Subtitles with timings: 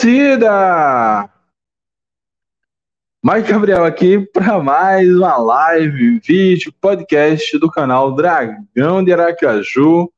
[0.00, 1.28] Torcida!
[3.22, 10.10] Mike Gabriel aqui para mais uma live, vídeo, podcast do canal Dragão de Aracaju.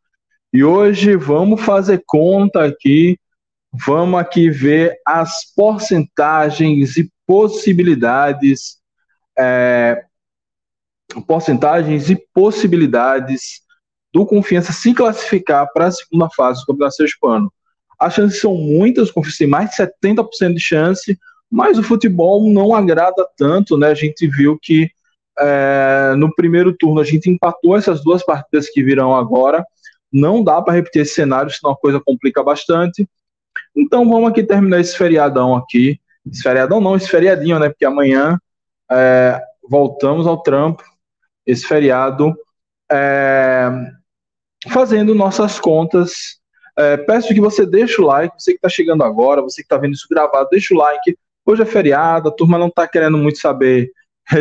[0.52, 3.18] E hoje vamos fazer conta aqui,
[3.72, 8.76] vamos aqui ver as porcentagens e possibilidades,
[9.36, 10.04] é,
[11.26, 13.62] porcentagens e possibilidades
[14.12, 17.52] do Confiança se classificar para a segunda fase do Campeonato Hispano.
[18.02, 23.24] As chances são muitas, tem mais de 70% de chance, mas o futebol não agrada
[23.36, 23.88] tanto, né?
[23.88, 24.90] A gente viu que
[25.38, 29.64] é, no primeiro turno a gente empatou essas duas partidas que virão agora.
[30.12, 33.08] Não dá para repetir esse cenário, senão a coisa complica bastante.
[33.76, 36.00] Então vamos aqui terminar esse feriadão aqui.
[36.28, 37.68] Esse feriadão não, esse feriadinho, né?
[37.68, 38.36] Porque amanhã
[38.90, 40.82] é, voltamos ao trampo.
[41.46, 42.34] Esse feriado
[42.90, 43.70] é,
[44.70, 46.41] fazendo nossas contas
[46.78, 49.76] é, peço que você deixe o like, você que está chegando agora, você que está
[49.76, 51.16] vendo isso gravado, deixa o like.
[51.44, 53.90] Hoje é feriado, a turma não está querendo muito saber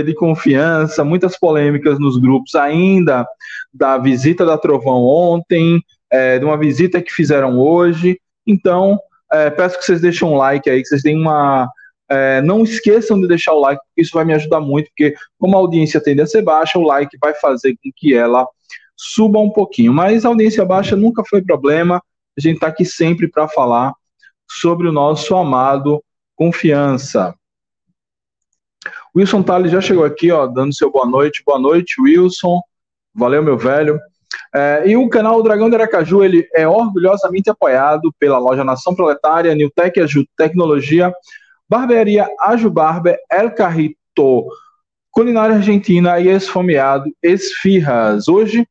[0.05, 3.25] de confiança, muitas polêmicas nos grupos ainda
[3.73, 8.19] da visita da Trovão ontem, é, de uma visita que fizeram hoje.
[8.45, 9.00] Então,
[9.31, 11.69] é, peço que vocês deixem um like aí, que vocês deem uma.
[12.09, 15.56] É, não esqueçam de deixar o like, porque isso vai me ajudar muito, porque como
[15.56, 18.45] a audiência tende a ser baixa, o like vai fazer com que ela
[18.97, 19.94] suba um pouquinho.
[19.94, 22.01] Mas a audiência baixa nunca foi problema.
[22.41, 23.94] A gente está aqui sempre para falar
[24.50, 26.03] sobre o nosso amado
[26.35, 27.35] Confiança.
[29.16, 31.44] Wilson Tales já chegou aqui, ó, dando seu boa noite.
[31.46, 32.59] Boa noite, Wilson.
[33.13, 34.00] Valeu, meu velho.
[34.56, 39.53] É, e o canal Dragão de Aracaju ele é orgulhosamente apoiado pela loja Nação Proletária,
[39.53, 41.13] Newtec Aju Tecnologia,
[41.69, 44.47] Barbearia Aju Barber, El Carrito,
[45.12, 48.28] Culinária Argentina e Esfomeado Esfirras.
[48.28, 48.66] Hoje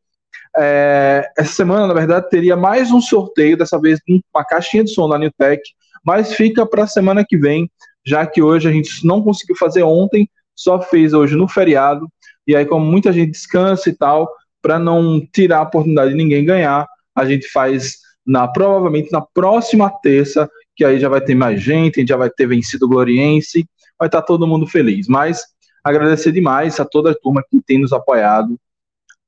[0.56, 4.00] é, essa semana, na verdade, teria mais um sorteio, dessa vez
[4.34, 5.62] uma caixinha de som da Newtec,
[6.04, 7.70] mas fica para a semana que vem,
[8.04, 12.08] já que hoje a gente não conseguiu fazer ontem, só fez hoje no feriado,
[12.46, 14.28] e aí, como muita gente descansa e tal,
[14.60, 19.90] para não tirar a oportunidade de ninguém ganhar, a gente faz na provavelmente na próxima
[20.02, 23.66] terça, que aí já vai ter mais gente já vai ter vencido o Gloriense,
[23.98, 25.06] vai estar tá todo mundo feliz.
[25.08, 25.42] Mas
[25.82, 28.58] agradecer demais a toda a turma que tem nos apoiado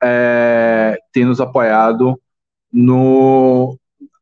[0.02, 2.20] é, tem nos apoiado
[2.72, 3.78] no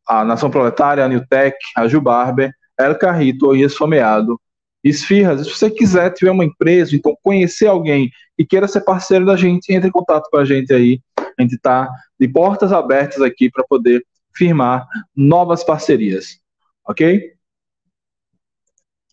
[0.07, 4.41] a Nação Proletária, a Newtec, a Jubarber, El Carrito e Esfomeado.
[4.83, 9.37] Esfirras, se você quiser, tiver uma empresa, então conhecer alguém e queira ser parceiro da
[9.37, 11.01] gente, entre em contato com a gente aí.
[11.39, 14.05] A gente está de portas abertas aqui para poder
[14.35, 16.41] firmar novas parcerias.
[16.85, 17.35] Ok?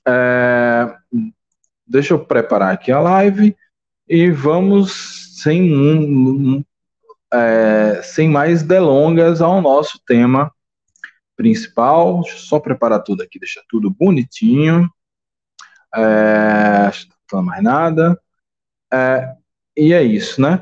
[0.08, 0.96] É,
[1.86, 3.56] deixa eu preparar aqui a live
[4.08, 6.64] e vamos sem, um,
[7.32, 10.52] é, sem mais delongas ao nosso tema
[11.36, 12.22] principal.
[12.22, 14.90] Deixa eu só preparar tudo aqui, deixar tudo bonitinho.
[15.96, 16.92] É,
[17.32, 18.20] não mais nada.
[18.92, 19.36] É,
[19.78, 20.62] e é isso, né?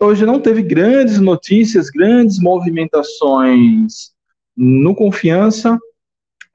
[0.00, 4.12] Hoje não teve grandes notícias, grandes movimentações
[4.56, 5.78] no Confiança.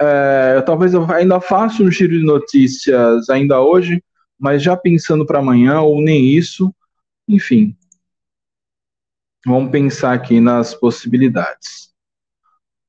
[0.02, 4.04] É, talvez eu ainda faça um giro de notícias ainda hoje,
[4.38, 6.74] mas já pensando para amanhã, ou nem isso,
[7.30, 7.78] enfim,
[9.46, 11.94] vamos pensar aqui nas possibilidades.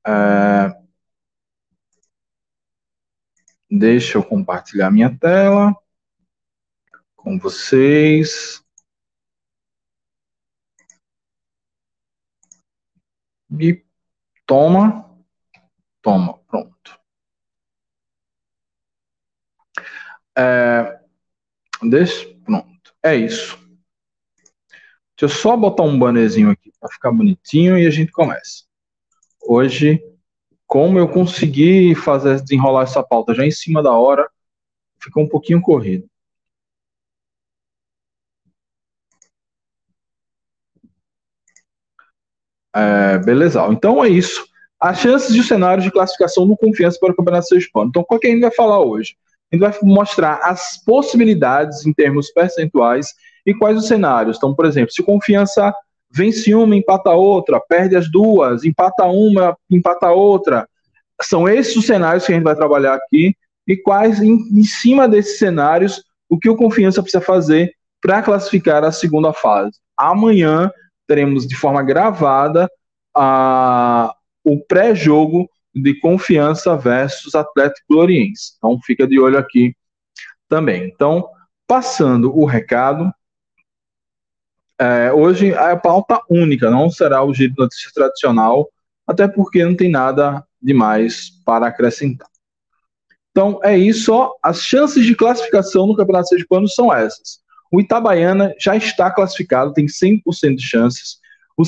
[0.05, 0.81] É...
[3.69, 5.73] Deixa eu compartilhar minha tela
[7.15, 8.63] com vocês.
[13.59, 13.85] E
[14.45, 15.23] toma,
[16.01, 16.99] toma, pronto.
[20.35, 20.99] É,
[21.83, 23.60] deixa, pronto, é isso.
[25.21, 28.63] Deixa eu só botar um bannerzinho aqui para ficar bonitinho e a gente começa.
[29.39, 30.03] Hoje,
[30.65, 34.27] como eu consegui fazer desenrolar essa pauta já em cima da hora,
[34.99, 36.09] ficou um pouquinho corrido.
[42.75, 44.43] É, beleza, então é isso.
[44.79, 47.89] As chances e os cenários de classificação do Confiança para o Campeonato Sergipano.
[47.89, 49.15] Então, qual que a gente vai falar hoje?
[49.51, 53.13] A gente vai mostrar as possibilidades em termos percentuais
[53.45, 54.37] e quais os cenários.
[54.37, 55.73] Então, por exemplo, se confiança
[56.11, 60.67] vence uma, empata outra, perde as duas, empata uma, empata outra.
[61.21, 63.35] São esses os cenários que a gente vai trabalhar aqui
[63.67, 68.83] e quais, em, em cima desses cenários, o que o Confiança precisa fazer para classificar
[68.83, 69.77] a segunda fase.
[69.97, 70.71] Amanhã
[71.07, 72.69] teremos de forma gravada
[73.15, 78.53] a, o pré-jogo de Confiança versus Atlético Gloriense.
[78.57, 79.75] Então fica de olho aqui
[80.49, 80.91] também.
[80.93, 81.27] Então,
[81.67, 83.11] passando o recado,
[84.81, 88.67] é, hoje a pauta única, não será o giro de notícias tradicional,
[89.05, 92.27] até porque não tem nada demais para acrescentar.
[93.29, 94.11] Então é isso,
[94.41, 97.41] as chances de classificação no Campeonato Sergipano são essas.
[97.71, 101.19] O Itabaiana já está classificado, tem 100% de chances.
[101.55, 101.63] O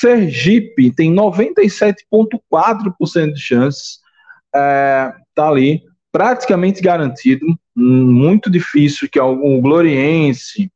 [0.00, 4.00] Sergipe tem 97,4% de chances.
[4.52, 7.46] É, tá ali, praticamente garantido.
[7.76, 10.68] Muito difícil que algum Gloriense,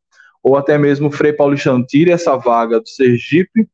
[0.42, 3.68] ou até mesmo Frei Paulistano tire essa vaga do Sergipe.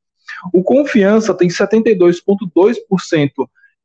[0.52, 3.30] O Confiança tem 72,2%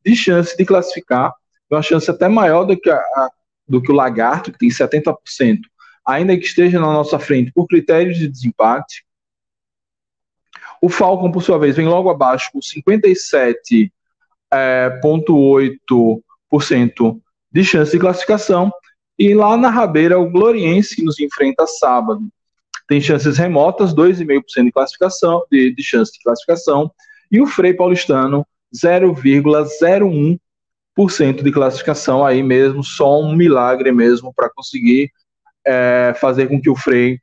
[0.03, 1.33] de chance de classificar,
[1.69, 3.29] uma chance até maior do que, a,
[3.67, 5.59] do que o Lagarto, que tem 70%,
[6.05, 9.05] ainda que esteja na nossa frente por critérios de desempate.
[10.81, 13.91] O Falcon, por sua vez, vem logo abaixo com 57,8%
[14.51, 14.99] é,
[17.51, 18.71] de chance de classificação.
[19.17, 22.27] E lá na Rabeira, o Gloriense, nos enfrenta sábado,
[22.91, 26.91] tem chances remotas, 2,5% de classificação, de, de chance de classificação,
[27.31, 28.45] e o Frei Paulistano,
[28.75, 35.09] 0,01% de classificação, aí mesmo, só um milagre mesmo para conseguir
[35.65, 37.17] é, fazer com que o Frei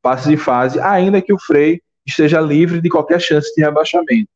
[0.00, 4.30] passe de fase, ainda que o Frei esteja livre de qualquer chance de rebaixamento.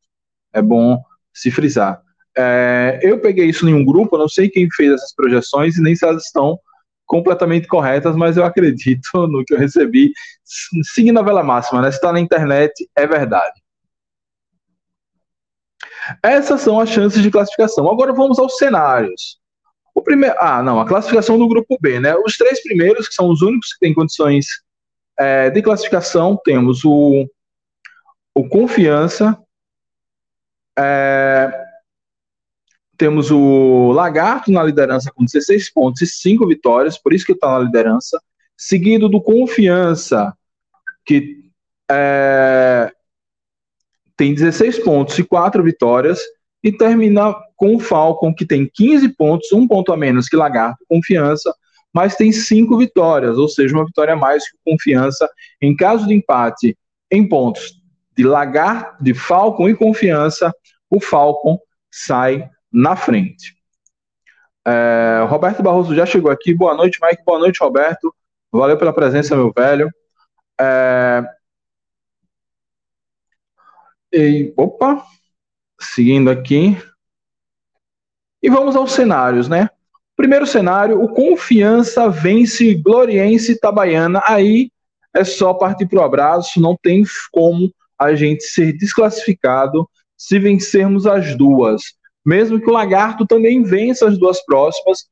[0.52, 1.00] É bom
[1.32, 2.02] se frisar.
[2.36, 5.94] É, eu peguei isso em um grupo, não sei quem fez essas projeções e nem
[5.94, 6.58] se elas estão
[7.12, 10.14] completamente corretas, mas eu acredito no que eu recebi,
[10.94, 11.90] seguindo a vela máxima, né?
[11.90, 13.52] Se está na internet, é verdade.
[16.22, 17.86] Essas são as chances de classificação.
[17.90, 19.38] Agora vamos aos cenários.
[19.94, 22.16] O primeiro, ah, não, a classificação do grupo B, né?
[22.16, 24.46] Os três primeiros, que são os únicos que têm condições
[25.18, 27.28] é, de classificação, temos o,
[28.34, 29.38] o Confiança,
[30.78, 31.62] é,
[32.96, 37.52] temos o Lagarto na liderança com 16 pontos e 5 vitórias, por isso que está
[37.52, 38.20] na liderança.
[38.56, 40.32] Seguido do Confiança,
[41.04, 41.50] que
[41.90, 42.92] é,
[44.16, 46.20] tem 16 pontos e 4 vitórias.
[46.64, 50.84] E termina com o Falcon, que tem 15 pontos, um ponto a menos que Lagarto
[50.88, 51.52] Confiança,
[51.92, 55.28] mas tem 5 vitórias, ou seja, uma vitória a mais que Confiança.
[55.60, 56.78] Em caso de empate
[57.10, 57.82] em pontos
[58.16, 60.54] de Lagarto, de Falcon e Confiança,
[60.88, 61.58] o Falcon
[61.90, 63.56] sai na frente.
[64.64, 66.54] É, Roberto Barroso já chegou aqui.
[66.54, 67.24] Boa noite, Mike.
[67.24, 68.14] Boa noite, Roberto.
[68.50, 69.90] Valeu pela presença, meu velho.
[70.60, 71.22] É...
[74.12, 75.04] E, opa,
[75.80, 76.76] seguindo aqui.
[78.42, 79.68] E vamos aos cenários, né?
[80.16, 84.22] Primeiro cenário, o Confiança vence Gloriense Itabaiana.
[84.26, 84.70] Aí
[85.14, 91.06] é só partir para o abraço, não tem como a gente ser desclassificado se vencermos
[91.06, 91.82] as duas
[92.24, 95.06] mesmo que o Lagarto também vença as duas próximas,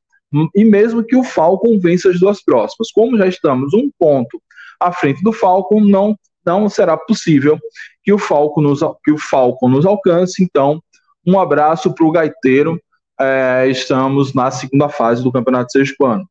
[0.55, 2.93] e mesmo que o Falcon vença as duas próximas.
[2.93, 4.41] Como já estamos um ponto
[4.79, 7.59] à frente do Falcon, não, não será possível
[8.03, 10.43] que o, Falcon nos, que o Falcon nos alcance.
[10.43, 10.81] Então,
[11.27, 12.81] um abraço para o Gaiteiro.
[13.19, 16.27] É, estamos na segunda fase do Campeonato Sergipano.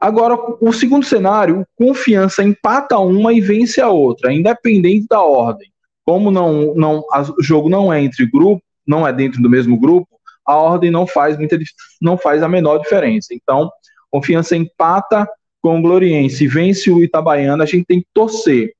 [0.00, 5.70] Agora, o segundo cenário, confiança empata uma e vence a outra, independente da ordem.
[6.04, 7.02] Como não, não,
[7.38, 10.08] o jogo não é entre grupos, não é dentro do mesmo grupo,
[10.46, 11.58] a ordem não faz muita
[12.00, 13.32] não faz a menor diferença.
[13.32, 13.70] Então,
[14.10, 15.28] confiança empata
[15.62, 18.74] com o Gloriense, vence o Itabaiana, a gente tem que torcer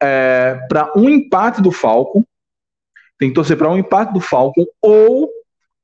[0.00, 2.22] é, para um empate do Falcon,
[3.18, 5.30] tem que torcer para um empate do Falcon ou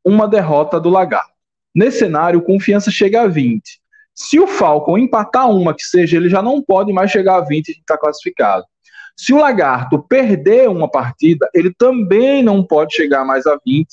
[0.05, 1.33] uma derrota do Lagarto.
[1.75, 3.81] Nesse cenário, confiança chega a 20.
[4.15, 7.69] Se o Falcon empatar uma que seja, ele já não pode mais chegar a 20
[7.69, 8.67] e está classificado.
[9.17, 13.89] Se o Lagarto perder uma partida, ele também não pode chegar mais a 20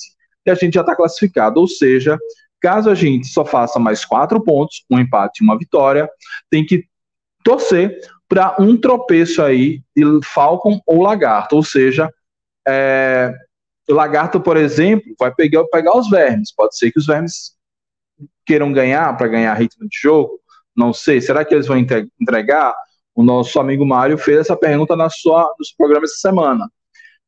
[0.46, 1.60] e a gente já está classificado.
[1.60, 2.18] Ou seja,
[2.60, 6.08] caso a gente só faça mais quatro pontos, um empate e uma vitória,
[6.50, 6.84] tem que
[7.44, 7.98] torcer
[8.28, 11.56] para um tropeço aí de Falcon ou Lagarto.
[11.56, 12.08] Ou seja,
[12.66, 13.34] é,
[13.88, 16.54] o Lagarto, por exemplo, vai pegar, pegar os vermes.
[16.54, 17.56] Pode ser que os vermes
[18.46, 20.38] queiram ganhar para ganhar ritmo de jogo.
[20.76, 21.20] Não sei.
[21.20, 22.74] Será que eles vão entregar?
[23.14, 26.70] O nosso amigo Mário fez essa pergunta na sua, no seu programa essa semana.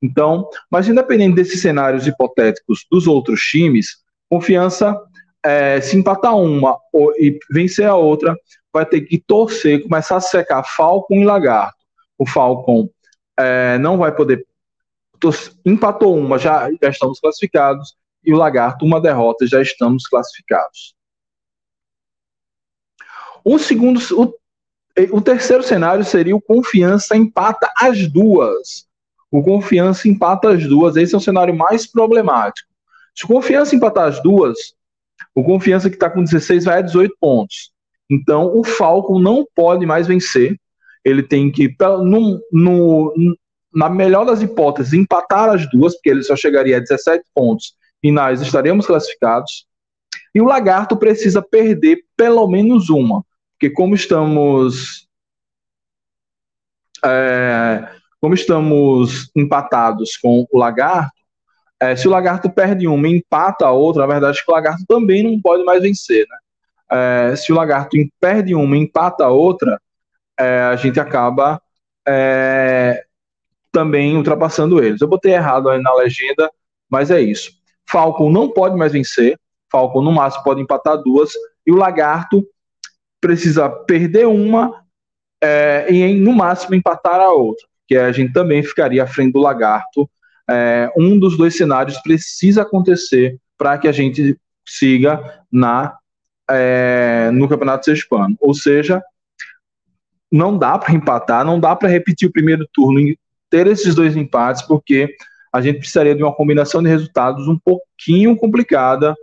[0.03, 5.01] Então, mas independente desses cenários hipotéticos dos outros times, confiança,
[5.45, 8.37] é, se empatar uma ou, e vencer a outra,
[8.73, 11.77] vai ter que torcer, começar a secar Falcon e Lagarto.
[12.19, 12.89] O Falcon
[13.39, 14.45] é, não vai poder.
[15.65, 20.95] Empatou uma, já, já estamos classificados, e o Lagarto, uma derrota, já estamos classificados.
[23.45, 24.35] O segundo, o,
[25.11, 28.87] o terceiro cenário seria o Confiança empata as duas.
[29.31, 30.97] O Confiança empata as duas.
[30.97, 32.69] Esse é o cenário mais problemático.
[33.15, 34.59] Se o Confiança empatar as duas,
[35.35, 37.73] o Confiança que está com 16 vai a 18 pontos.
[38.11, 40.59] Então, o Falcon não pode mais vencer.
[41.05, 43.37] Ele tem que, no, no,
[43.75, 48.13] na melhor das hipóteses, empatar as duas, porque ele só chegaria a 17 pontos e
[48.13, 49.67] nós estaremos classificados.
[50.35, 53.25] E o Lagarto precisa perder pelo menos uma,
[53.63, 55.07] porque como estamos
[57.05, 57.89] é,
[58.21, 61.13] como estamos empatados com o Lagarto,
[61.79, 65.23] é, se o Lagarto perde uma e empata a outra, na verdade, o Lagarto também
[65.23, 66.37] não pode mais vencer, né?
[67.31, 69.81] É, se o Lagarto perde uma e empata a outra,
[70.39, 71.63] é, a gente acaba
[72.07, 73.05] é,
[73.71, 75.01] também ultrapassando eles.
[75.01, 76.51] Eu botei errado aí na legenda,
[76.91, 77.53] mas é isso.
[77.89, 79.39] Falcon não pode mais vencer.
[79.71, 81.31] Falcon no máximo pode empatar duas.
[81.65, 82.45] E o Lagarto
[83.23, 84.83] precisa perder uma
[85.43, 87.67] é, e no máximo empatar a outra.
[87.87, 90.11] Que a gente também ficaria à frente do Lagarto.
[90.51, 94.37] É, um dos dois cenários precisa acontecer para que a gente
[94.67, 95.97] siga na
[96.51, 98.37] é, no Campeonato Sergipano.
[98.41, 99.01] Ou seja,
[100.31, 104.17] não dá para empatar, não dá para repetir o primeiro turno e ter esses dois
[104.17, 105.15] empates, porque
[105.53, 109.15] a gente precisaria de uma combinação de resultados um pouquinho complicada,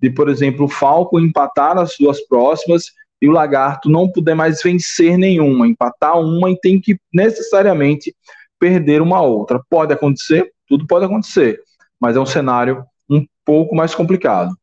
[0.00, 2.86] de, por exemplo, o Falco empatar as duas próximas
[3.24, 8.14] e o Lagarto não puder mais vencer nenhuma, empatar uma e tem que necessariamente
[8.58, 9.62] perder uma outra.
[9.70, 10.52] Pode acontecer?
[10.68, 11.58] Tudo pode acontecer,
[11.98, 14.54] mas é um cenário um pouco mais complicado.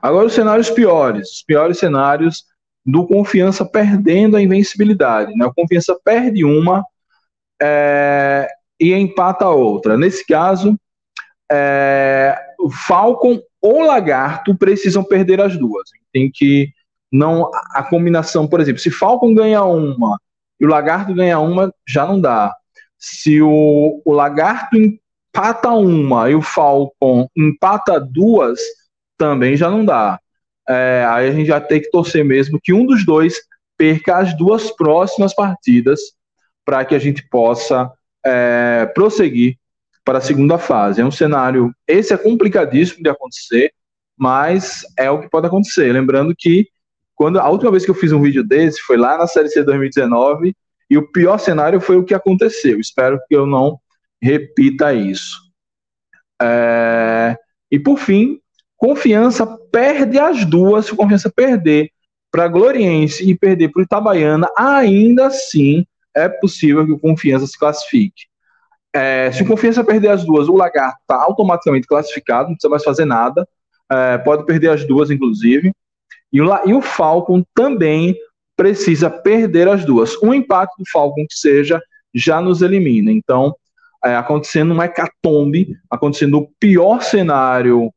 [0.00, 2.44] Agora, os cenários piores, os piores cenários
[2.84, 5.34] do Confiança perdendo a invencibilidade.
[5.34, 5.46] Né?
[5.46, 6.84] O Confiança perde uma
[7.60, 8.46] é,
[8.78, 9.96] e empata a outra.
[9.96, 10.78] Nesse caso,
[11.50, 15.88] é, o Falcon ou Lagarto precisam perder as duas.
[16.12, 16.70] Tem que
[17.10, 20.18] não a combinação, por exemplo, se Falcon ganha uma
[20.60, 22.54] e o Lagarto ganha uma, já não dá.
[22.98, 28.60] Se o, o Lagarto empata uma e o Falcon empata duas,
[29.18, 30.18] também já não dá.
[30.68, 33.36] É, aí a gente já tem que torcer mesmo que um dos dois
[33.76, 36.00] perca as duas próximas partidas
[36.64, 37.90] para que a gente possa
[38.24, 39.56] é, prosseguir
[40.06, 41.00] para a segunda fase.
[41.00, 43.72] É um cenário, esse é complicadíssimo de acontecer,
[44.16, 45.92] mas é o que pode acontecer.
[45.92, 46.68] Lembrando que
[47.16, 49.64] quando a última vez que eu fiz um vídeo desse foi lá na Série C
[49.64, 50.54] 2019
[50.88, 52.78] e o pior cenário foi o que aconteceu.
[52.78, 53.80] Espero que eu não
[54.22, 55.36] repita isso.
[56.40, 57.36] É,
[57.70, 58.38] e por fim,
[58.76, 61.90] Confiança perde as duas, se o Confiança perder
[62.30, 65.84] para Gloriense e perder para o Itabaiana, ainda assim
[66.14, 68.26] é possível que o Confiança se classifique.
[68.96, 72.82] É, se o Confiança perder as duas, o Lagarto está automaticamente classificado, não precisa mais
[72.82, 73.46] fazer nada,
[73.92, 75.70] é, pode perder as duas, inclusive.
[76.32, 78.16] E o, e o Falcon também
[78.56, 80.16] precisa perder as duas.
[80.22, 81.78] Um empate do Falcon que seja
[82.14, 83.12] já nos elimina.
[83.12, 83.54] Então,
[84.02, 87.92] é, acontecendo uma hecatombe, acontecendo o pior cenário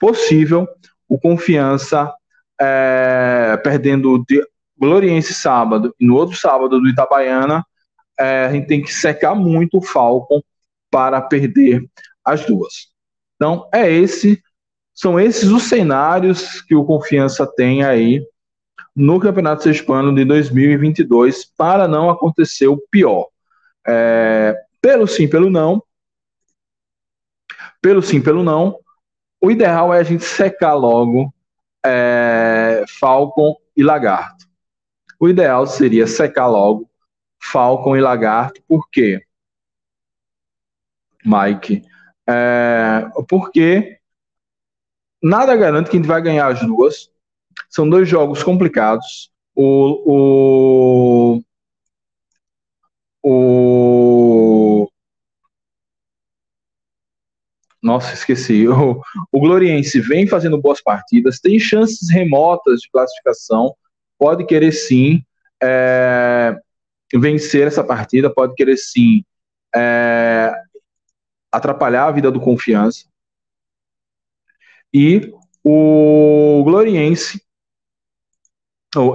[0.00, 0.66] possível,
[1.08, 2.12] o Confiança
[2.60, 4.44] é, perdendo de
[4.76, 7.64] Gloriense sábado e no outro sábado do Itabaiana,
[8.20, 10.42] é, a gente tem que secar muito o Falcon
[10.90, 11.88] para perder
[12.24, 12.88] as duas.
[13.36, 14.42] Então, é esse,
[14.94, 18.22] são esses os cenários que o Confiança tem aí
[18.94, 23.28] no Campeonato Hispano de 2022 para não acontecer o pior.
[23.86, 25.82] É, pelo sim, pelo não.
[27.80, 28.78] Pelo sim, pelo não
[29.40, 31.32] o ideal é a gente secar logo
[31.84, 34.44] é, Falcon e Lagarto.
[35.18, 36.89] O ideal seria secar logo
[37.40, 39.24] Falcon e Lagarto, por quê?
[41.24, 41.82] Mike,
[42.28, 43.98] é, porque
[45.22, 47.10] nada garante que a gente vai ganhar as duas.
[47.68, 49.30] São dois jogos complicados.
[49.54, 51.42] O,
[53.22, 54.88] o, o
[57.82, 58.66] nossa, esqueci.
[58.68, 63.74] O, o Gloriense vem fazendo boas partidas, tem chances remotas de classificação,
[64.18, 65.24] pode querer sim
[65.62, 66.56] é,
[67.18, 69.24] vencer essa partida, pode querer sim
[69.74, 70.52] é,
[71.50, 73.06] atrapalhar a vida do confiança.
[74.92, 77.40] E o Gloriense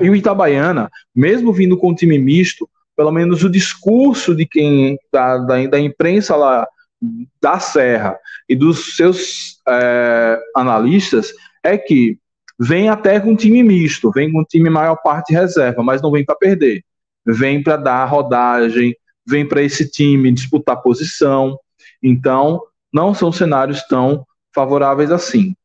[0.01, 4.97] e o Itabaiana, mesmo vindo com um time misto, pelo menos o discurso de quem
[5.11, 6.65] da, da, da imprensa lá
[7.41, 12.17] da Serra e dos seus é, analistas é que
[12.57, 16.11] vem até com um time misto, vem com um time maior parte reserva, mas não
[16.11, 16.83] vem para perder.
[17.25, 21.57] Vem para dar rodagem, vem para esse time disputar posição.
[22.01, 22.61] Então,
[22.93, 25.55] não são cenários tão favoráveis assim.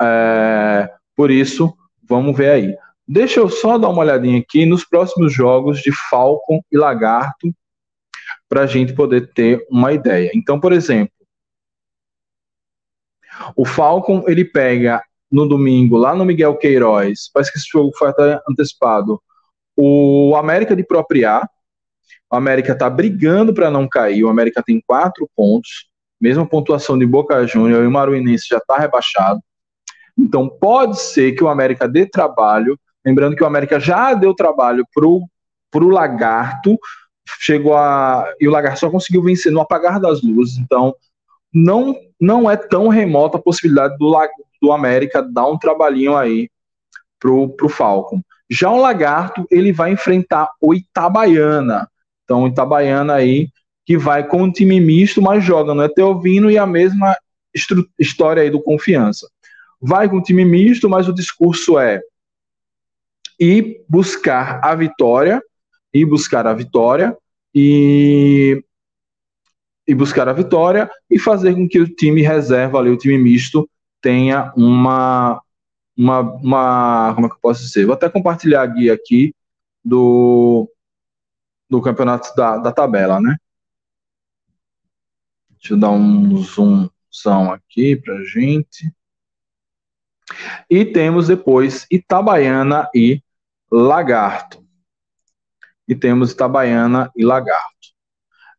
[0.00, 2.76] É, por isso, vamos ver aí.
[3.06, 7.54] Deixa eu só dar uma olhadinha aqui nos próximos jogos de Falcon e Lagarto
[8.48, 10.30] para a gente poder ter uma ideia.
[10.34, 11.12] Então, por exemplo,
[13.56, 18.08] o Falcon ele pega no domingo lá no Miguel Queiroz, parece que esse jogo foi
[18.08, 19.20] até antecipado,
[19.76, 21.48] o América de Propriar.
[22.30, 25.88] O América está brigando para não cair, o América tem quatro pontos,
[26.20, 29.40] mesma pontuação de Boca Júnior e o Maruinense já está rebaixado.
[30.18, 34.84] Então pode ser que o América dê trabalho, lembrando que o América já deu trabalho
[34.92, 35.22] pro,
[35.70, 36.78] pro Lagarto,
[37.40, 38.32] chegou a.
[38.40, 40.94] E o Lagarto só conseguiu vencer no apagar das luzes, então
[41.52, 44.12] não, não é tão remota a possibilidade do,
[44.60, 46.48] do América dar um trabalhinho aí
[47.20, 48.20] pro, pro Falcon.
[48.50, 51.88] Já o Lagarto, ele vai enfrentar o Itabaiana.
[52.24, 53.48] Então, o Itabaiana aí,
[53.84, 57.16] que vai com um time misto, mas joga no Eteovino e a mesma
[57.98, 59.28] história aí do Confiança.
[59.80, 62.00] Vai com um time misto, mas o discurso é
[63.38, 65.42] ir buscar a vitória,
[65.92, 67.16] ir buscar a vitória
[67.54, 68.62] e,
[69.86, 73.68] e buscar a vitória e fazer com que o time reserva ali, o time misto,
[74.00, 75.40] tenha uma,
[75.96, 77.84] uma, uma como é que eu posso dizer?
[77.86, 79.34] Vou até compartilhar a guia aqui
[79.84, 80.70] do,
[81.68, 83.36] do campeonato da, da tabela, né?
[85.50, 88.92] Deixa eu dar um zoomzão aqui pra gente.
[90.68, 93.22] E temos depois Itabaiana e
[93.70, 94.64] Lagarto.
[95.86, 97.74] E temos Itabaiana e Lagarto.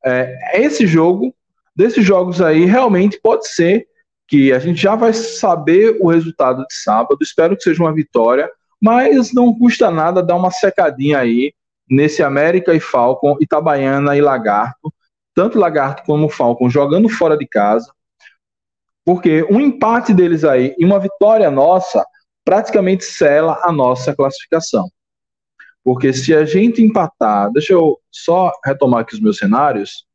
[0.03, 1.36] É, esse jogo,
[1.75, 3.88] desses jogos aí, realmente pode ser
[4.27, 7.17] que a gente já vai saber o resultado de sábado.
[7.21, 8.49] Espero que seja uma vitória,
[8.81, 11.53] mas não custa nada dar uma secadinha aí
[11.89, 14.91] nesse América e Falcon, Itabaiana e Lagarto,
[15.33, 17.91] tanto Lagarto como Falcon jogando fora de casa,
[19.03, 22.03] porque um empate deles aí e uma vitória nossa
[22.43, 24.89] praticamente sela a nossa classificação.
[25.83, 30.07] Porque se a gente empatar, deixa eu só retomar aqui os meus cenários.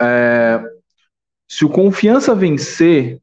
[0.00, 0.60] É,
[1.52, 3.20] se o Confiança vencer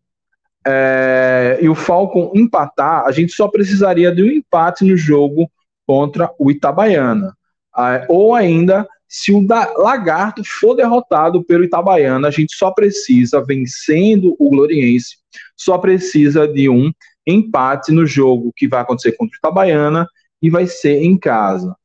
[0.64, 5.50] é, e o Falcon empatar, a gente só precisaria de um empate no jogo
[5.88, 7.36] contra o Itabaiana.
[7.76, 14.36] É, ou ainda, se o Lagarto for derrotado pelo Itabaiana, a gente só precisa, vencendo
[14.38, 15.18] o Gloriense,
[15.58, 16.92] só precisa de um
[17.26, 20.08] empate no jogo que vai acontecer contra o Itabaiana
[20.40, 21.76] e vai ser em casa.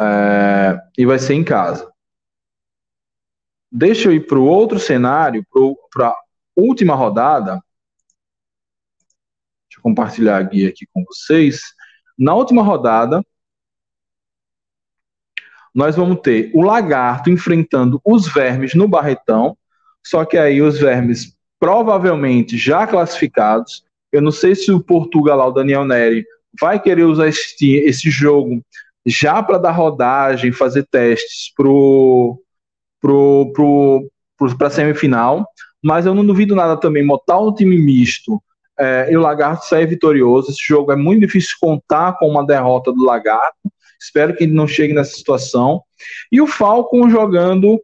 [0.00, 1.92] É, e vai ser em casa.
[3.76, 5.44] Deixa eu ir para o outro cenário,
[5.92, 6.16] para a
[6.54, 7.54] última rodada.
[9.68, 11.60] Deixa eu compartilhar a guia aqui com vocês.
[12.16, 13.20] Na última rodada,
[15.74, 19.58] nós vamos ter o lagarto enfrentando os vermes no Barretão,
[20.06, 23.84] só que aí os vermes provavelmente já classificados.
[24.12, 26.24] Eu não sei se o Portugal o Daniel Neri,
[26.60, 28.64] vai querer usar esse, esse jogo
[29.04, 32.40] já para dar rodagem, fazer testes pro
[33.04, 34.10] pro,
[34.62, 35.46] a semifinal,
[35.82, 38.42] mas eu não duvido nada também montar um time misto
[38.78, 40.50] é, e o Lagarto sair vitorioso.
[40.50, 43.70] Esse jogo é muito difícil contar com uma derrota do Lagarto.
[44.00, 45.82] Espero que ele não chegue nessa situação.
[46.32, 47.78] E o Falcon jogando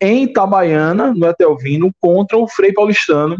[0.00, 3.36] em Itabaiana, no Etelvino, contra o Frei Paulistano,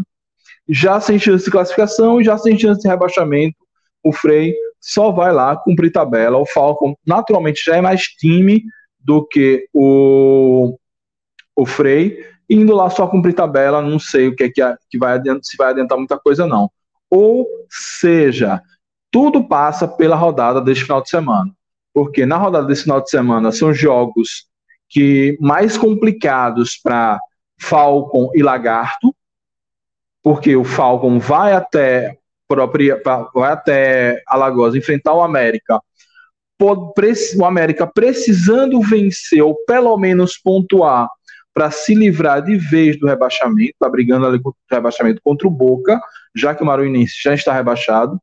[0.69, 3.57] já sem chance de classificação e já sem chance de rebaixamento.
[4.03, 6.37] O Frei só vai lá cumprir tabela.
[6.37, 8.63] O Falcon, naturalmente, já é mais time
[8.99, 10.77] do que o,
[11.55, 15.13] o Frei, indo lá só cumprir tabela, não sei o que é que, que vai
[15.13, 16.69] adiantar, se vai adiantar muita coisa, não.
[17.09, 18.61] Ou seja,
[19.11, 21.51] tudo passa pela rodada deste final de semana.
[21.93, 24.47] Porque na rodada desse final de semana são jogos
[24.89, 27.19] que mais complicados para
[27.59, 29.15] Falcon e Lagarto,
[30.21, 33.01] porque o Falcon vai até própria,
[33.33, 35.79] vai até Alagoas enfrentar o América.
[36.59, 41.09] O América precisando vencer ou pelo menos pontuar
[41.55, 45.51] para se livrar de vez do rebaixamento, está brigando ali contra o rebaixamento contra o
[45.51, 46.01] Boca,
[46.35, 48.19] já que o Maruinense já está rebaixado.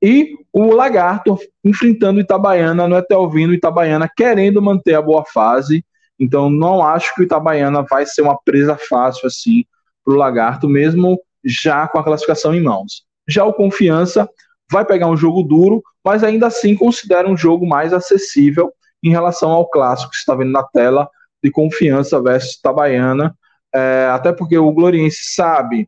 [0.00, 5.84] E o Lagarto enfrentando o Itabaiana no Etelvino, Itabaiana querendo manter a boa fase.
[6.16, 9.64] Então não acho que o Itabaiana vai ser uma presa fácil assim
[10.04, 13.02] para o Lagarto, mesmo já com a classificação em mãos.
[13.26, 14.30] Já o Confiança
[14.70, 19.50] vai pegar um jogo duro, mas ainda assim considero um jogo mais acessível em relação
[19.50, 21.10] ao clássico que está vendo na tela
[21.44, 23.36] de Confiança versus Itabaiana,
[23.74, 25.86] é, até porque o Gloriense sabe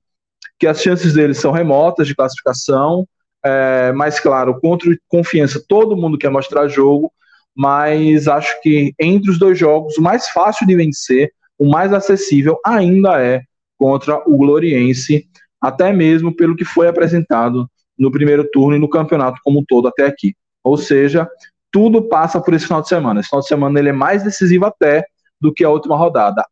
[0.59, 3.09] que as chances dele são remotas de classificação,
[3.43, 7.11] é, mas claro, contra Confiança todo mundo quer mostrar jogo,
[7.57, 12.59] mas acho que entre os dois jogos, o mais fácil de vencer, o mais acessível
[12.63, 13.41] ainda é
[13.79, 15.27] contra o Gloriense,
[15.59, 17.67] até mesmo pelo que foi apresentado
[17.99, 20.35] no primeiro turno e no campeonato como um todo até aqui.
[20.63, 21.27] Ou seja,
[21.73, 23.21] tudo passa por esse final de semana.
[23.21, 25.07] Esse final de semana ele é mais decisivo até
[25.41, 26.45] do que a última rodada.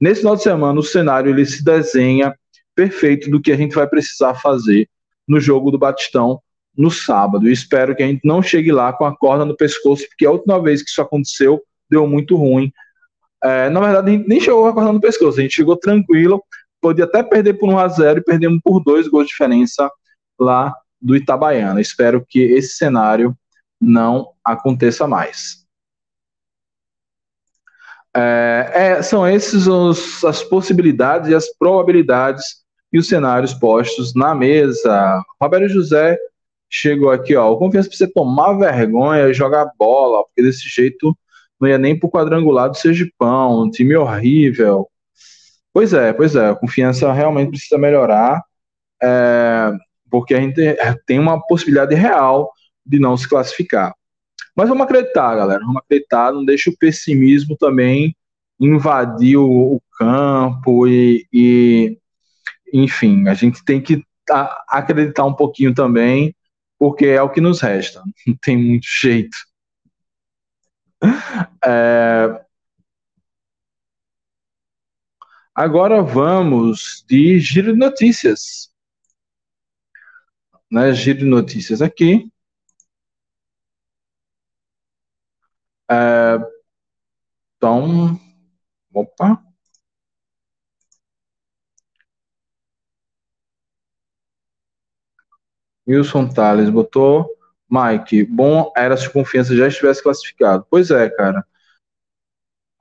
[0.00, 2.34] Nesse final de semana, o cenário ele se desenha
[2.74, 4.88] perfeito do que a gente vai precisar fazer
[5.28, 6.40] no jogo do Batistão
[6.76, 7.48] no sábado.
[7.48, 10.30] E espero que a gente não chegue lá com a corda no pescoço, porque a
[10.30, 12.72] última vez que isso aconteceu deu muito ruim.
[13.42, 15.76] É, na verdade, a gente nem chegou com a corda no pescoço, a gente chegou
[15.76, 16.42] tranquilo,
[16.80, 19.90] podia até perder por 1 a 0 e perdemos por dois gols de diferença
[20.38, 21.80] lá do Itabaiana.
[21.80, 23.36] Espero que esse cenário
[23.80, 25.59] não aconteça mais.
[28.16, 32.44] É, é, são esses os, as possibilidades e as probabilidades
[32.92, 35.22] e os cenários postos na mesa.
[35.40, 36.18] Roberto José
[36.68, 37.50] chegou aqui, ó.
[37.52, 41.16] O confiança você tomar vergonha e jogar bola, porque desse jeito
[41.60, 44.88] não ia nem pro quadrangular do Sergipão, um time horrível.
[45.72, 48.42] Pois é, pois é, a confiança realmente precisa melhorar,
[49.02, 49.70] é,
[50.10, 50.60] porque a gente
[51.06, 52.50] tem uma possibilidade real
[52.84, 53.94] de não se classificar.
[54.60, 58.14] Mas vamos acreditar, galera, vamos acreditar, não deixa o pessimismo também
[58.60, 61.98] invadir o, o campo e, e,
[62.70, 64.04] enfim, a gente tem que
[64.68, 66.36] acreditar um pouquinho também,
[66.78, 69.34] porque é o que nos resta, não tem muito jeito.
[71.64, 72.44] É,
[75.54, 78.70] Agora vamos de giro de notícias.
[80.70, 82.30] Né, giro de notícias aqui.
[85.90, 86.38] É,
[87.56, 88.18] então,
[88.94, 89.42] opa.
[95.86, 97.28] Wilson Tales botou.
[97.70, 100.66] Mike, bom era se confiança já estivesse classificado.
[100.70, 101.44] Pois é, cara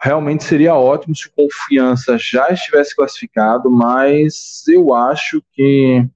[0.02, 6.08] realmente seria ótimo se Confiança já estivesse classificado, mas eu acho que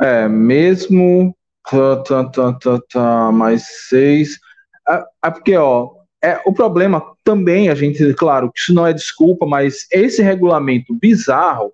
[0.00, 1.34] é, mesmo
[1.70, 4.38] tá, tá, tá, tá, tá mais seis.
[4.88, 5.90] É, porque, ó,
[6.22, 10.94] é, o problema também, a gente, claro, que isso não é desculpa, mas esse regulamento
[10.94, 11.72] bizarro,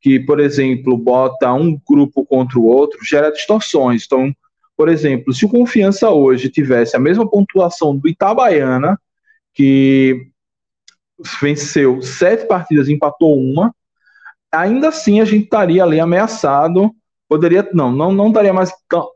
[0.00, 4.04] que, por exemplo, bota um grupo contra o outro, gera distorções.
[4.04, 4.32] Então,
[4.76, 9.00] por exemplo, se o Confiança hoje tivesse a mesma pontuação do Itabaiana,
[9.54, 10.28] que
[11.40, 13.74] venceu sete partidas, empatou uma,
[14.52, 16.90] ainda assim a gente estaria ali ameaçado.
[17.28, 19.08] Poderia, não, não, não estaria mais tão,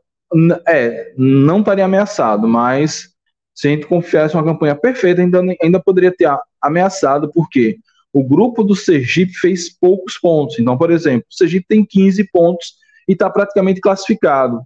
[0.67, 3.10] é, não estaria ameaçado, mas
[3.53, 6.29] se a gente confiasse uma campanha perfeita, ainda, ainda poderia ter
[6.61, 7.77] ameaçado, porque
[8.13, 10.59] o grupo do Sergipe fez poucos pontos.
[10.59, 12.73] Então, por exemplo, o Sergipe tem 15 pontos
[13.07, 14.61] e está praticamente classificado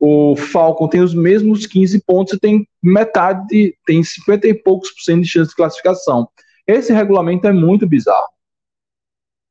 [0.00, 5.02] o Falcon tem os mesmos 15 pontos e tem metade, tem 50 e poucos por
[5.02, 6.28] cento de chance de classificação.
[6.66, 8.28] Esse regulamento é muito bizarro.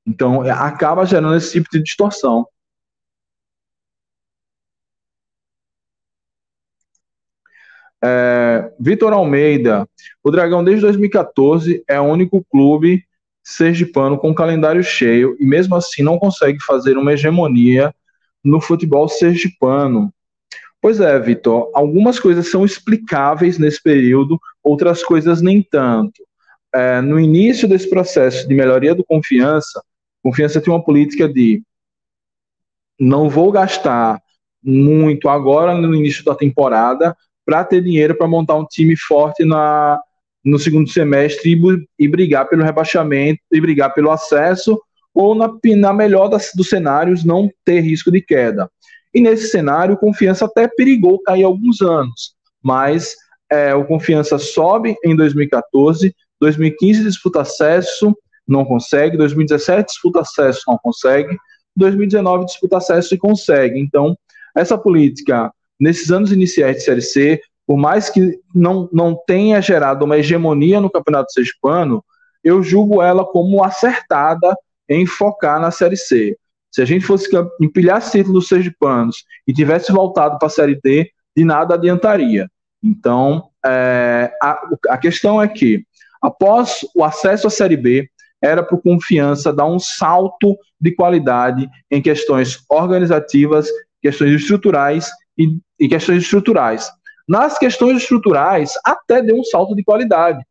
[0.06, 2.48] Então, é, acaba gerando esse tipo de distorção.
[8.04, 9.88] É, Vitor Almeida,
[10.24, 13.04] o Dragão desde 2014 é o único clube
[13.44, 17.94] sergipano com calendário cheio e mesmo assim não consegue fazer uma hegemonia
[18.44, 20.14] no futebol sergipano.
[20.82, 26.24] Pois é, Vitor, algumas coisas são explicáveis nesse período, outras coisas nem tanto.
[26.74, 29.82] É, no início desse processo de melhoria do confiança,
[30.22, 31.64] confiança tem uma política de
[33.00, 34.22] não vou gastar
[34.62, 37.16] muito agora no início da temporada
[37.48, 39.98] para ter dinheiro para montar um time forte na,
[40.44, 44.78] no segundo semestre e, e, brigar pelo rebaixamento e brigar pelo acesso
[45.14, 48.70] ou na, na melhor das, dos cenários não ter risco de queda.
[49.14, 53.16] E nesse cenário, Confiança até perigou cair alguns anos, mas
[53.50, 58.14] é, o Confiança sobe em 2014, 2015 disputa acesso,
[58.46, 61.38] não consegue, 2017 disputa acesso, não consegue,
[61.78, 63.80] 2019 disputa acesso e consegue.
[63.80, 64.18] Então,
[64.54, 70.06] essa política, nesses anos iniciais de Série C, por mais que não, não tenha gerado
[70.06, 72.04] uma hegemonia no Campeonato Sergipano,
[72.44, 74.56] eu julgo ela como acertada
[74.88, 76.38] em focar na Série C.
[76.72, 81.44] Se a gente fosse empilhar títulos sergipanos e tivesse voltado para a Série D, de
[81.44, 82.48] nada adiantaria.
[82.84, 85.84] Então, é, a, a questão é que,
[86.22, 88.10] após o acesso à Série B,
[88.42, 93.68] era para o Confiança dar um salto de qualidade em questões organizativas,
[94.02, 96.90] questões estruturais e, e questões estruturais.
[97.28, 100.44] Nas questões estruturais, até deu um salto de qualidade.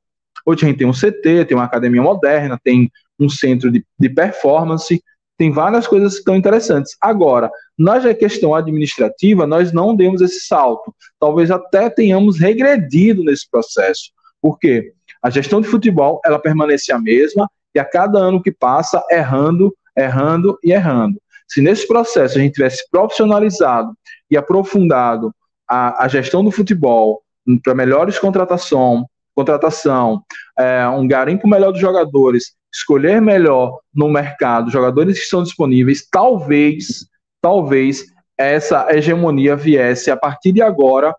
[0.45, 4.09] Hoje a gente tem um CT, tem uma academia moderna, tem um centro de, de
[4.09, 5.03] performance,
[5.39, 6.97] tem várias coisas que estão interessantes.
[7.01, 10.95] Agora, na questão administrativa, nós não demos esse salto.
[11.19, 14.13] Talvez até tenhamos regredido nesse processo.
[14.41, 14.93] Por quê?
[15.23, 19.75] A gestão de futebol, ela permanece a mesma e a cada ano que passa, errando,
[19.97, 21.21] errando e errando.
[21.49, 23.93] Se nesse processo a gente tivesse profissionalizado
[24.31, 25.33] e aprofundado
[25.69, 27.23] a, a gestão do futebol
[27.63, 30.23] para melhores contratação, contratação,
[30.59, 37.07] é, um garimpo melhor dos jogadores, escolher melhor no mercado jogadores que estão disponíveis, talvez,
[37.41, 38.05] talvez
[38.37, 41.15] essa hegemonia viesse a partir de agora,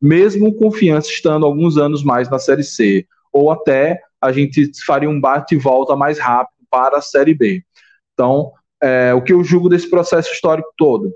[0.00, 5.20] mesmo confiança estando alguns anos mais na Série C, ou até a gente faria um
[5.20, 7.62] bate e volta mais rápido para a Série B.
[8.14, 11.12] Então, é, o que eu julgo desse processo histórico todo?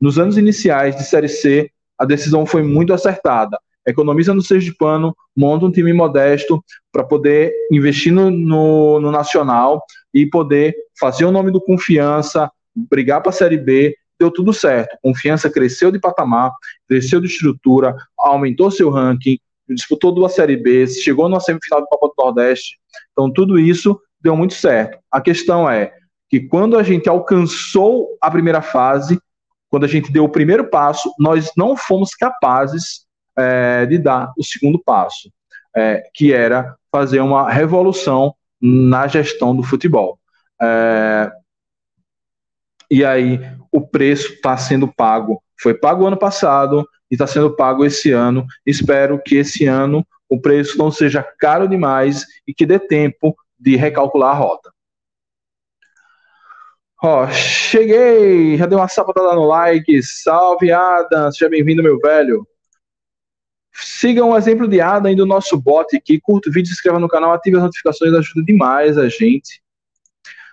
[0.00, 3.58] Nos anos iniciais de Série C, a decisão foi muito acertada.
[3.86, 9.82] Economiza no Sergipano, monta um time modesto para poder investir no, no, no, Nacional
[10.14, 13.94] e poder fazer o nome do Confiança, brigar para a Série B.
[14.18, 14.96] Deu tudo certo.
[15.02, 16.52] Confiança cresceu de patamar,
[16.88, 22.08] cresceu de estrutura, aumentou seu ranking, disputou duas Série B, chegou na semifinal do Copa
[22.08, 22.78] do Nordeste.
[23.12, 24.98] Então, tudo isso deu muito certo.
[25.10, 25.92] A questão é
[26.28, 29.18] que quando a gente alcançou a primeira fase,
[29.70, 33.06] quando a gente deu o primeiro passo, nós não fomos capazes
[33.38, 35.30] é, de dar o segundo passo,
[35.74, 40.18] é, que era fazer uma revolução na gestão do futebol.
[40.60, 41.30] É,
[42.90, 45.40] e aí o preço está sendo pago.
[45.62, 48.44] Foi pago ano passado e está sendo pago esse ano.
[48.66, 53.76] Espero que esse ano o preço não seja caro demais e que dê tempo de
[53.76, 54.69] recalcular a rota.
[57.02, 60.02] Ó, cheguei, já deu uma sapatada no like.
[60.02, 62.46] Salve, Adam, seja bem-vindo, meu velho.
[63.72, 66.20] Sigam o exemplo de Adam e do nosso bot aqui.
[66.20, 69.62] Curta o vídeo, se inscreva no canal, ative as notificações, ajuda demais a gente.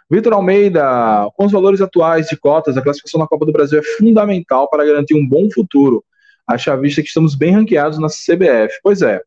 [0.09, 3.83] Vitor Almeida, com os valores atuais de cotas, a classificação na Copa do Brasil é
[3.97, 6.01] fundamental para garantir um bom futuro.
[6.47, 8.79] Acha à vista que estamos bem ranqueados na CBF.
[8.81, 9.21] Pois é.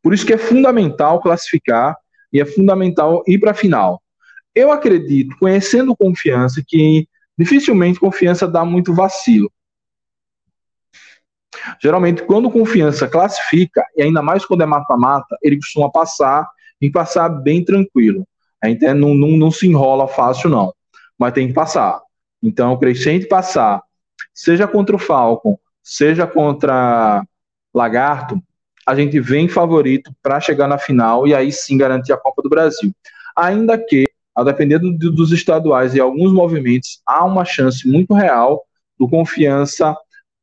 [0.00, 1.96] Por isso que é fundamental classificar
[2.32, 4.01] e é fundamental ir para a final.
[4.54, 9.50] Eu acredito, conhecendo confiança, que dificilmente confiança dá muito vacilo.
[11.80, 16.48] Geralmente, quando confiança classifica, e ainda mais quando é mata-mata, ele costuma passar
[16.80, 18.26] e passar bem tranquilo.
[18.64, 20.72] Então, não, não, não se enrola fácil, não.
[21.18, 22.00] Mas tem que passar.
[22.42, 23.82] Então, crescente passar,
[24.34, 27.24] seja contra o Falcon, seja contra
[27.72, 28.42] Lagarto,
[28.86, 32.48] a gente vem favorito para chegar na final e aí sim garantir a Copa do
[32.48, 32.92] Brasil.
[33.36, 38.62] Ainda que, a depender do, dos estaduais e alguns movimentos, há uma chance muito real
[38.98, 39.96] do Confiança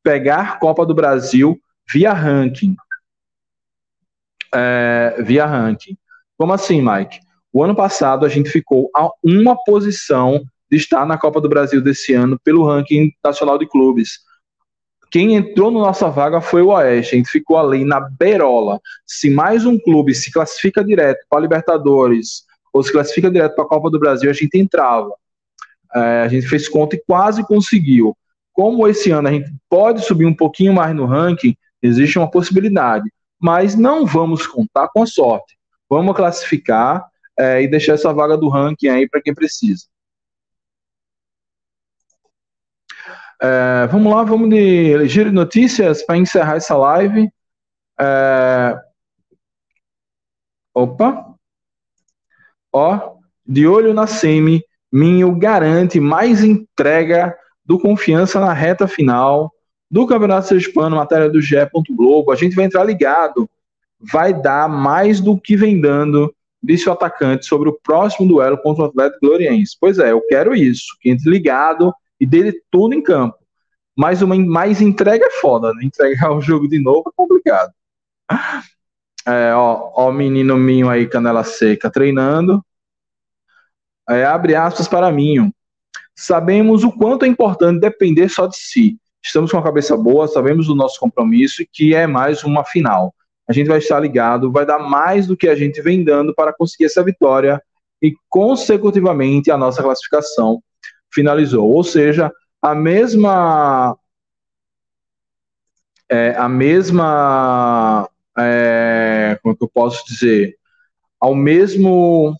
[0.04, 1.60] pegar Copa do Brasil
[1.92, 2.76] via ranking.
[4.54, 5.98] É, via ranking.
[6.38, 7.20] Como assim, Mike?
[7.52, 11.82] O ano passado a gente ficou a uma posição de estar na Copa do Brasil
[11.82, 14.20] desse ano pelo ranking nacional de clubes.
[15.12, 18.80] Quem entrou na nossa vaga foi o Oeste, a gente ficou ali na berola.
[19.08, 23.64] Se mais um clube se classifica direto para a Libertadores ou se classifica direto para
[23.64, 25.14] a Copa do Brasil, a gente entrava.
[25.96, 28.16] É, a gente fez conta e quase conseguiu.
[28.54, 33.10] Como esse ano a gente pode subir um pouquinho mais no ranking, existe uma possibilidade,
[33.40, 35.58] mas não vamos contar com a sorte.
[35.90, 37.06] Vamos classificar
[37.38, 39.86] é, e deixar essa vaga do ranking aí para quem precisa.
[43.42, 47.32] É, vamos lá, vamos de giro de notícias para encerrar essa live.
[48.00, 48.78] É,
[50.74, 51.29] opa.
[52.72, 59.52] Ó, de olho na semi, Minho garante mais entrega do Confiança na reta final
[59.90, 61.56] do Campeonato Sergipano, matéria do GE.
[61.92, 62.32] Globo.
[62.32, 63.50] A gente vai entrar ligado.
[64.00, 68.84] Vai dar mais do que vem dando disse o atacante sobre o próximo duelo contra
[68.84, 69.78] o Atlético Gloriense.
[69.80, 73.38] Pois é, eu quero isso, que entre ligado e dele tudo em campo.
[73.96, 75.84] Mas uma mais entrega é foda, né?
[75.84, 77.72] Entregar o jogo de novo é complicado.
[79.30, 82.64] É, ó, ó, o menino Minho aí, canela seca, treinando.
[84.10, 85.54] É, abre aspas para Minho.
[86.16, 88.98] Sabemos o quanto é importante depender só de si.
[89.24, 93.14] Estamos com a cabeça boa, sabemos do nosso compromisso e que é mais uma final
[93.50, 96.54] a gente vai estar ligado, vai dar mais do que a gente vem dando para
[96.54, 97.60] conseguir essa vitória
[98.00, 100.62] e, consecutivamente, a nossa classificação
[101.12, 101.68] finalizou.
[101.68, 103.98] Ou seja, a mesma.
[106.08, 108.08] É, a mesma.
[108.38, 108.79] É,
[109.36, 110.56] como é que eu posso dizer?
[111.20, 112.36] Ao mesmo.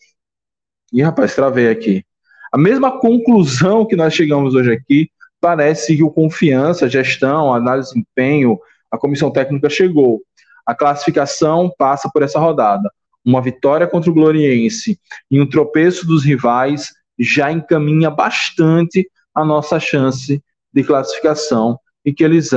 [0.94, 2.04] Ih, rapaz, travei aqui.
[2.52, 7.96] A mesma conclusão que nós chegamos hoje aqui parece que o confiança, gestão, análise de
[7.96, 8.60] desempenho,
[8.92, 10.22] a comissão técnica chegou.
[10.66, 12.90] A classificação passa por essa rodada.
[13.24, 15.00] Uma vitória contra o Gloriense
[15.30, 20.42] e um tropeço dos rivais já encaminha bastante a nossa chance
[20.74, 22.52] de classificação e que eles,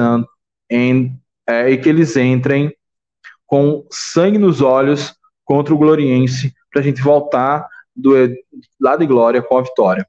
[0.70, 1.18] em,
[1.48, 2.72] é, e que eles entrem
[3.52, 8.14] com sangue nos olhos contra o Gloriense para a gente voltar do
[8.80, 10.08] lá de glória com a vitória.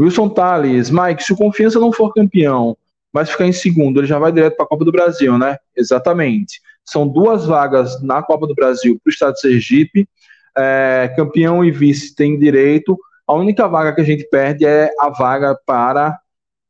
[0.00, 2.74] Wilson Tales, Mike, se o Confiança não for campeão,
[3.12, 5.58] mas ficar em segundo, ele já vai direto para a Copa do Brasil, né?
[5.76, 6.62] Exatamente.
[6.82, 10.08] São duas vagas na Copa do Brasil para o estado de Sergipe.
[10.56, 12.98] É, campeão e vice tem direito.
[13.26, 16.18] A única vaga que a gente perde é a vaga para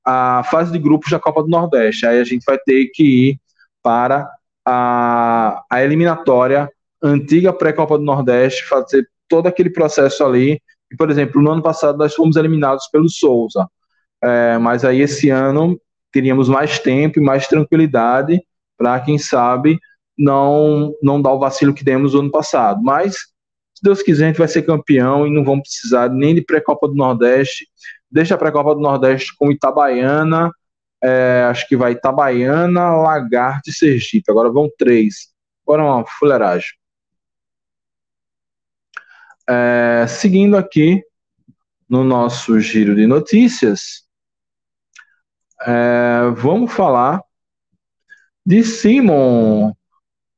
[0.04, 2.06] a fase de grupos da Copa do Nordeste.
[2.06, 3.40] Aí a gente vai ter que ir
[3.80, 4.28] para
[4.70, 6.70] a, a eliminatória
[7.02, 10.60] antiga pré-Copa do Nordeste, fazer todo aquele processo ali.
[10.92, 13.66] E, por exemplo, no ano passado nós fomos eliminados pelo Souza.
[14.22, 15.80] É, mas aí esse ano
[16.12, 18.42] teríamos mais tempo e mais tranquilidade
[18.76, 19.78] para, quem sabe,
[20.16, 22.82] não, não dar o vacilo que demos no ano passado.
[22.82, 23.14] Mas,
[23.74, 26.88] se Deus quiser, a gente vai ser campeão e não vamos precisar nem de pré-Copa
[26.88, 27.66] do Nordeste.
[28.10, 30.50] Deixa a pré-Copa do Nordeste com Itabaiana,
[31.02, 34.30] é, acho que vai Itabaiana, Lagarto e Sergipe.
[34.30, 35.32] Agora vão três.
[35.66, 36.70] Agora uma fuleiragem.
[39.48, 41.02] É, seguindo aqui
[41.88, 44.06] no nosso giro de notícias,
[45.62, 47.22] é, vamos falar
[48.44, 49.72] de Simon.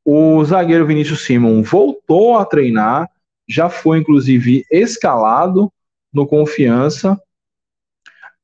[0.05, 3.09] O zagueiro Vinícius Simon voltou a treinar,
[3.49, 5.73] já foi inclusive escalado
[6.13, 7.21] no Confiança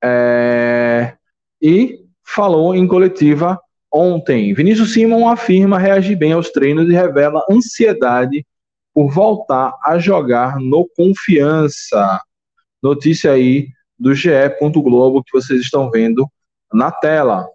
[0.02, 1.16] é,
[1.60, 3.58] e falou em coletiva
[3.92, 4.52] ontem.
[4.52, 8.44] Vinícius Simon afirma reagir bem aos treinos e revela ansiedade
[8.92, 12.20] por voltar a jogar no Confiança.
[12.82, 14.30] Notícia aí do GE.
[14.74, 16.26] Globo que vocês estão vendo
[16.72, 17.48] na tela.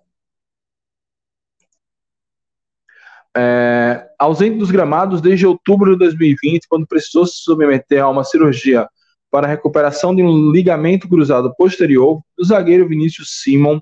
[3.36, 8.88] É, ausente dos gramados desde outubro de 2020, quando precisou se submeter a uma cirurgia
[9.30, 13.80] para recuperação de um ligamento cruzado posterior, o zagueiro Vinícius Simon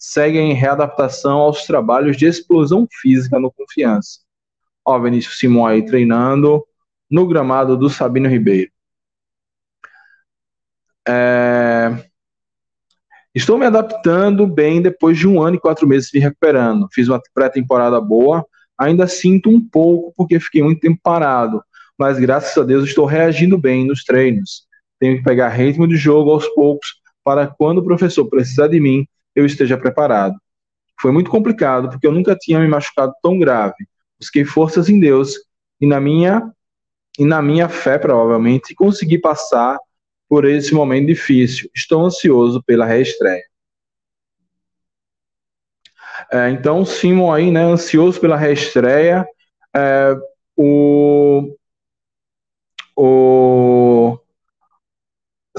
[0.00, 4.20] segue em readaptação aos trabalhos de explosão física no Confiança.
[4.82, 6.64] Ó, Vinícius Simon aí treinando,
[7.10, 8.70] no gramado do Sabino Ribeiro.
[11.06, 12.02] É...
[13.34, 16.88] Estou me adaptando bem depois de um ano e quatro meses me recuperando.
[16.92, 18.44] Fiz uma pré-temporada boa,
[18.78, 21.62] ainda sinto um pouco porque fiquei muito tempo parado,
[21.98, 24.66] mas graças a Deus estou reagindo bem nos treinos.
[24.98, 29.06] Tenho que pegar ritmo de jogo aos poucos para quando o professor precisar de mim,
[29.40, 30.34] eu esteja preparado.
[31.00, 33.86] Foi muito complicado porque eu nunca tinha me machucado tão grave.
[34.18, 35.34] Busquei forças em Deus
[35.80, 36.52] e na minha
[37.18, 39.78] e na minha fé, provavelmente, conseguir passar
[40.28, 41.68] por esse momento difícil.
[41.74, 43.44] Estou ansioso pela reestreia.
[46.32, 49.26] É, então, Simon aí, né, ansioso pela reestreia.
[49.74, 50.16] É,
[50.56, 51.56] o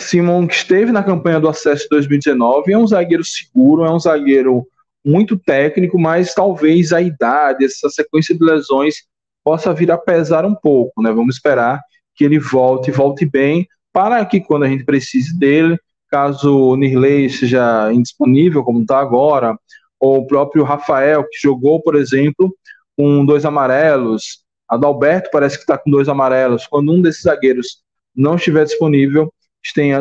[0.01, 3.99] Simon, que esteve na campanha do acesso de 2019, é um zagueiro seguro, é um
[3.99, 4.65] zagueiro
[5.05, 8.95] muito técnico, mas talvez a idade, essa sequência de lesões
[9.43, 11.11] possa vir a pesar um pouco, né?
[11.11, 11.81] Vamos esperar
[12.15, 15.77] que ele volte, volte bem, para que quando a gente precise dele,
[16.09, 19.57] caso o Nirley seja indisponível, como está agora,
[19.99, 22.53] ou o próprio Rafael, que jogou, por exemplo,
[22.97, 27.81] com dois amarelos, Adalberto parece que está com dois amarelos, quando um desses zagueiros
[28.15, 29.33] não estiver disponível,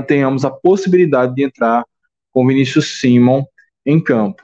[0.06, 1.84] tenhamos a possibilidade de entrar
[2.32, 3.44] com Vinícius Simon
[3.84, 4.42] em campo.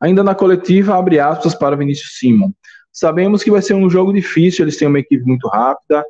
[0.00, 2.52] Ainda na coletiva, abre aspas para Vinícius Simon.
[2.92, 6.04] Sabemos que vai ser um jogo difícil, eles têm uma equipe muito rápida,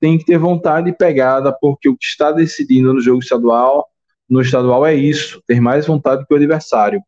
[0.00, 3.86] tem que ter vontade e pegada, porque o que está decidindo no jogo estadual,
[4.28, 7.00] no estadual é isso, ter mais vontade que o adversário.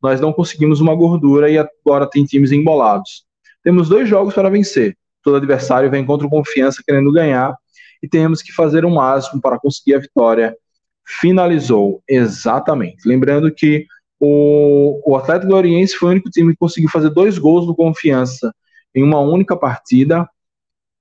[0.00, 3.24] Nós não conseguimos uma gordura e agora tem times embolados.
[3.64, 4.96] Temos dois jogos para vencer.
[5.22, 7.54] Todo adversário vem contra confiança querendo ganhar
[8.02, 10.56] e temos que fazer o máximo para conseguir a vitória.
[11.04, 13.08] Finalizou exatamente.
[13.08, 13.86] Lembrando que
[14.20, 18.52] o, o Atlético Gloriense foi o único time que conseguiu fazer dois gols no Confiança
[18.94, 20.28] em uma única partida.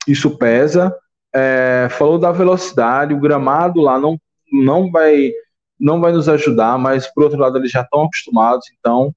[0.08, 0.96] Isso pesa.
[1.34, 4.20] É, falou da velocidade, o gramado lá não,
[4.52, 5.32] não vai
[5.80, 9.14] não vai nos ajudar, mas por outro lado eles já estão acostumados, então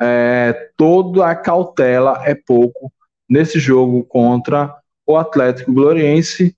[0.00, 2.92] é, toda a cautela é pouco
[3.28, 4.74] nesse jogo contra
[5.06, 6.56] o Atlético Gloriense,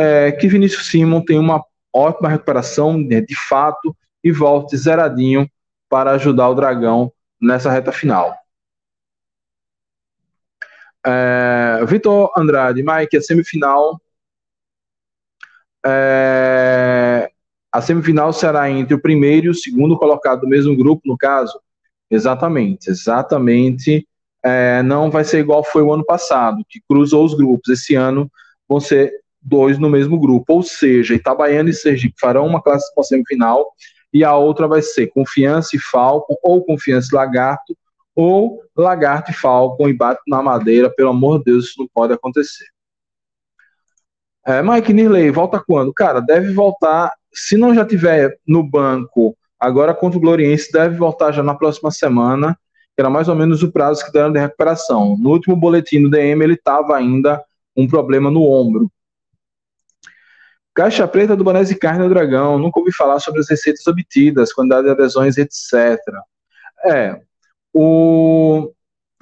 [0.00, 1.62] é, que Vinícius Simon tem uma
[1.94, 3.94] ótima recuperação, né, de fato,
[4.24, 5.46] e volte zeradinho
[5.90, 8.34] para ajudar o Dragão nessa reta final.
[11.04, 14.00] É, Vitor Andrade, Mike, a semifinal.
[15.84, 17.30] É,
[17.72, 21.16] a, A semifinal será entre o primeiro e o segundo colocado do mesmo grupo, no
[21.16, 21.58] caso?
[22.10, 24.06] Exatamente, exatamente.
[24.44, 27.68] É, não vai ser igual foi o ano passado, que cruzou os grupos.
[27.68, 28.30] Esse ano
[28.68, 33.66] vão ser dois no mesmo grupo, ou seja, Itabaiana e Sergipe farão uma classificação semifinal
[34.12, 37.76] e a outra vai ser Confiança e Falcon, ou Confiança e Lagarto,
[38.14, 42.12] ou Lagarto e Falcon e bate na madeira, pelo amor de Deus, isso não pode
[42.12, 42.64] acontecer.
[44.46, 45.92] É, Mike Nirley, volta quando?
[45.92, 51.32] Cara, deve voltar, se não já tiver no banco agora contra o Gloriense, deve voltar
[51.32, 52.58] já na próxima semana,
[52.96, 55.16] que era mais ou menos o prazo que deram de recuperação.
[55.18, 57.42] No último boletim do DM, ele estava ainda
[57.76, 58.90] um problema no ombro.
[60.80, 62.58] Caixa preta do Banese Carne do Dragão.
[62.58, 65.98] Nunca ouvi falar sobre as receitas obtidas, quantidade de adesões, etc.
[66.86, 67.20] É,
[67.70, 68.72] o,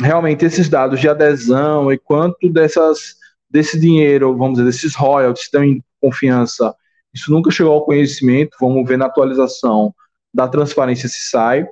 [0.00, 3.16] realmente esses dados de adesão e quanto dessas,
[3.50, 6.72] desse dinheiro, vamos dizer, desses royalties estão em confiança,
[7.12, 8.56] isso nunca chegou ao conhecimento.
[8.60, 9.92] Vamos ver na atualização
[10.32, 11.66] da transparência se sai.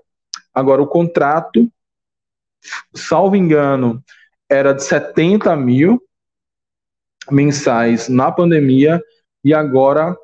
[0.52, 1.70] Agora, o contrato,
[2.92, 4.02] salvo engano,
[4.50, 6.02] era de 70 mil
[7.30, 9.00] mensais na pandemia
[9.46, 10.16] e agora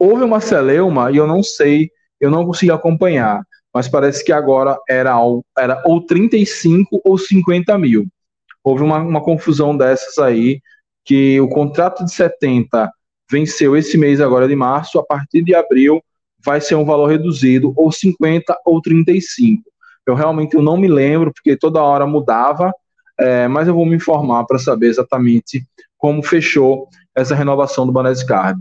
[0.00, 3.42] houve uma celeuma e eu não sei, eu não consegui acompanhar,
[3.74, 5.14] mas parece que agora era,
[5.58, 8.06] era ou 35 ou 50 mil.
[8.64, 10.62] Houve uma, uma confusão dessas aí,
[11.04, 12.90] que o contrato de 70
[13.30, 16.02] venceu esse mês agora de março, a partir de abril
[16.42, 19.62] vai ser um valor reduzido, ou 50 ou 35.
[20.06, 22.72] Eu realmente eu não me lembro, porque toda hora mudava,
[23.20, 25.66] é, mas eu vou me informar para saber exatamente
[25.98, 28.60] como fechou essa renovação do Banese Card.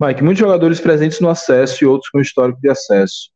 [0.00, 3.30] Mike, muitos jogadores presentes no acesso e outros com histórico de acesso.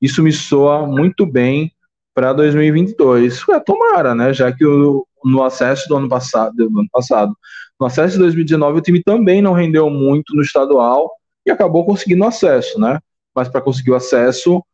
[0.00, 1.70] Isso me soa muito bem
[2.14, 3.46] para 2022.
[3.48, 4.32] Ué, tomara, né?
[4.32, 7.36] Já que o, no acesso do ano passado, do ano passado,
[7.78, 11.10] no acesso de 2019 o time também não rendeu muito no estadual
[11.44, 12.98] e acabou conseguindo acesso, né?
[13.34, 14.64] Mas para conseguir o acesso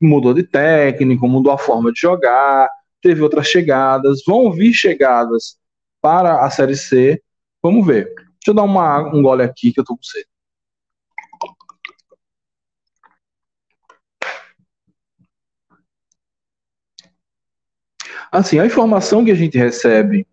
[0.00, 2.68] mudou de técnico, mudou a forma de jogar,
[3.00, 5.56] teve outras chegadas, vão vir chegadas
[6.06, 7.20] para a Série C.
[7.60, 8.04] Vamos ver.
[8.04, 10.28] Deixa eu dar uma, um gole aqui que eu tô com sede.
[18.30, 20.28] Assim, a informação que a gente recebe,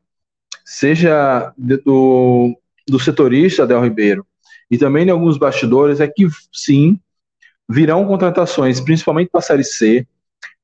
[0.63, 2.55] seja do,
[2.87, 4.27] do setorista Del Ribeiro
[4.69, 6.99] e também de alguns bastidores, é que sim,
[7.67, 10.07] virão contratações, principalmente para a Série C.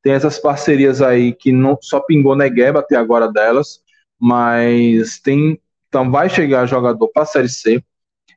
[0.04, 3.82] Tem essas parcerias aí que não só pingou Negueba até agora delas,
[4.20, 5.60] mas tem
[5.90, 7.84] então vai chegar jogador para a Série C.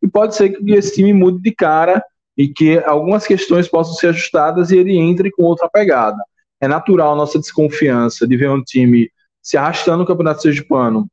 [0.02, 2.02] E pode ser que esse time mude de cara
[2.36, 6.16] e que algumas questões possam ser ajustadas e ele entre com outra pegada.
[6.60, 9.10] É natural a nossa desconfiança de ver um time
[9.42, 11.06] se arrastando no Campeonato Sergipano,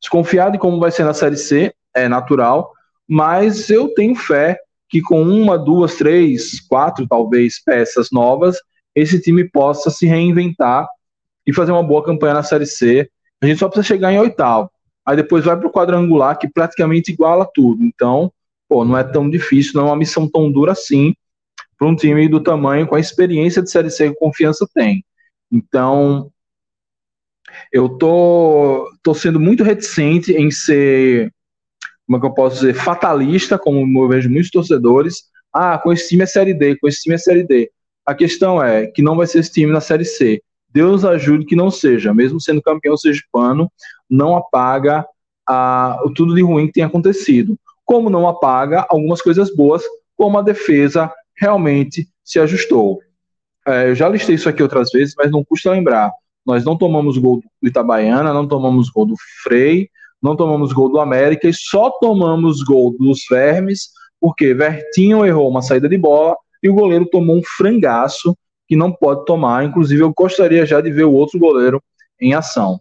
[0.00, 2.72] desconfiado de como vai ser na Série C, é natural,
[3.06, 4.58] mas eu tenho fé
[4.88, 8.56] que com uma, duas, três, quatro, talvez, peças novas,
[8.94, 10.86] esse time possa se reinventar
[11.46, 13.10] e fazer uma boa campanha na Série C
[13.42, 14.70] a gente só precisa chegar em oitavo.
[15.04, 17.84] Aí depois vai para o quadrangular, que praticamente iguala tudo.
[17.84, 18.32] Então,
[18.68, 21.12] pô, não é tão difícil, não é uma missão tão dura assim
[21.76, 25.04] para um time do tamanho, com a experiência de Série C que confiança tem.
[25.50, 26.30] Então,
[27.72, 31.32] eu tô, tô sendo muito reticente em ser,
[32.06, 35.24] como é que eu posso dizer, fatalista, como eu vejo muitos torcedores.
[35.52, 37.68] Ah, com esse time é Série D, com esse time é Série D.
[38.06, 40.40] A questão é que não vai ser esse time na Série C.
[40.72, 43.70] Deus ajude que não seja, mesmo sendo campeão sergipano,
[44.08, 45.06] não apaga
[45.46, 47.58] a, tudo de ruim que tem acontecido.
[47.84, 49.82] Como não apaga algumas coisas boas,
[50.16, 53.00] como a defesa realmente se ajustou.
[53.66, 56.10] É, eu já listei isso aqui outras vezes, mas não custa lembrar.
[56.44, 59.88] Nós não tomamos gol do Itabaiana, não tomamos gol do Frei,
[60.22, 65.62] não tomamos gol do América e só tomamos gol dos Vermes porque Vertinho errou uma
[65.62, 68.36] saída de bola e o goleiro tomou um frangaço
[68.72, 69.66] que não pode tomar.
[69.66, 71.82] Inclusive, eu gostaria já de ver o outro goleiro
[72.18, 72.80] em ação.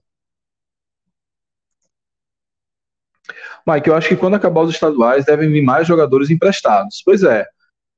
[3.67, 7.01] Mike, eu acho que quando acabar os estaduais devem vir mais jogadores emprestados.
[7.03, 7.45] Pois é.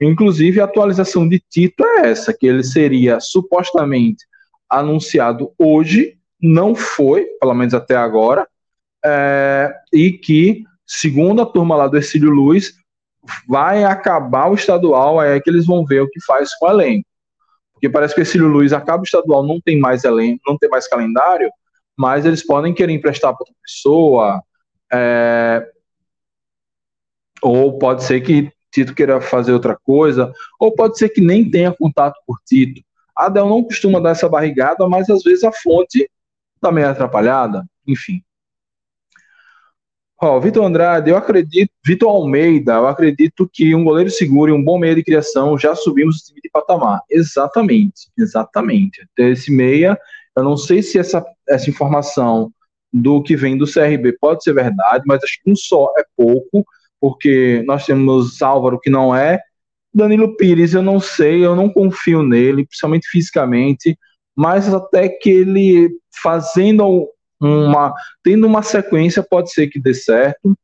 [0.02, 4.26] Inclusive, a atualização de Tito é essa, que ele seria supostamente
[4.68, 8.48] anunciado hoje, não foi, pelo menos até agora,
[9.06, 12.74] é, e que, segundo a turma lá do Exílio Luiz,
[13.48, 17.13] vai acabar o estadual, é que eles vão ver o que faz com o elenco.
[17.84, 20.88] Porque parece que esse Luiz acaba o estadual, não tem mais elenco, não tem mais
[20.88, 21.52] calendário,
[21.98, 24.42] mas eles podem querer emprestar para outra pessoa,
[24.90, 25.70] é,
[27.42, 31.74] ou pode ser que Tito queira fazer outra coisa, ou pode ser que nem tenha
[31.74, 32.82] contato por Tito.
[33.14, 36.10] Adel não costuma dar essa barrigada, mas às vezes a fonte
[36.56, 38.24] está meio atrapalhada, enfim.
[40.22, 44.64] Ó, Vitor Andrade, eu acredito, Vitor Almeida, eu acredito que um goleiro seguro e um
[44.64, 47.02] bom meia de criação já subimos o time de patamar.
[47.10, 49.06] Exatamente, exatamente.
[49.18, 49.98] Esse meia,
[50.38, 52.52] eu não sei se essa, essa informação
[52.92, 56.64] do que vem do CRB pode ser verdade, mas acho que um só é pouco,
[57.02, 59.42] porque nós temos Álvaro que não é,
[59.94, 63.98] Danilo Pires eu não sei, eu não confio nele, principalmente fisicamente,
[64.36, 65.90] mas até que ele
[66.22, 67.08] fazendo
[67.44, 70.58] uma tendo uma sequência pode ser que dê certo.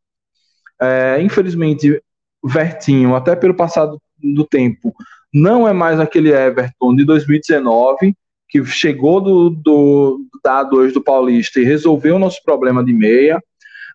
[0.82, 2.02] É, infelizmente,
[2.44, 4.94] Vertinho, até pelo passado do tempo,
[5.34, 8.16] não é mais aquele Everton de 2019
[8.48, 13.42] que chegou do, do da A2 do Paulista e resolveu o nosso problema de meia.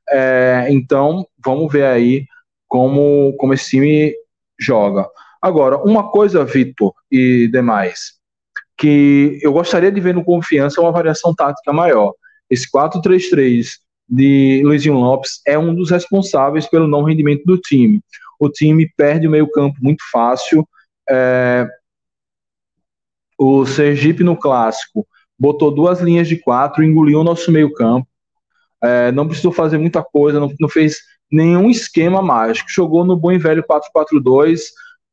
[0.09, 2.27] É, então, vamos ver aí
[2.69, 4.15] como, como esse time
[4.61, 5.09] joga.
[5.43, 8.13] Agora, uma coisa, Vitor e demais,
[8.79, 12.13] que eu gostaria de ver no Confiança uma variação tática maior.
[12.51, 13.79] Esse 4-3-3
[14.09, 18.01] de Luizinho Lopes é um dos responsáveis pelo não rendimento do time.
[18.39, 20.67] O time perde o meio-campo muito fácil.
[21.09, 21.67] É...
[23.39, 25.07] O Sergipe no clássico
[25.39, 28.07] botou duas linhas de quatro, engoliu o nosso meio-campo.
[28.83, 30.99] É, não precisou fazer muita coisa, não, não, fez
[31.31, 32.71] nenhum esquema mágico.
[32.71, 34.61] Jogou no bom e velho 4-4-2,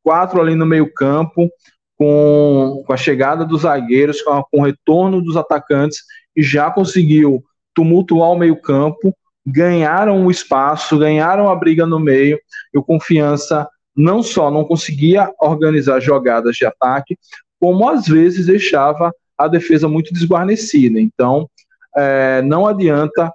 [0.04, 1.50] quatro ali no meio-campo,
[1.98, 6.00] com, a chegada dos zagueiros, com, com o retorno dos atacantes,
[6.36, 9.16] já conseguiu tumultuar o meio-campo,
[9.46, 12.40] ganharam o espaço, ganharam a briga no meio,
[12.74, 17.18] e o Confiança não só não conseguia organizar jogadas de ataque,
[17.60, 21.00] como às vezes deixava a defesa muito desguarnecida.
[21.00, 21.50] Então,
[21.96, 23.32] é, não adianta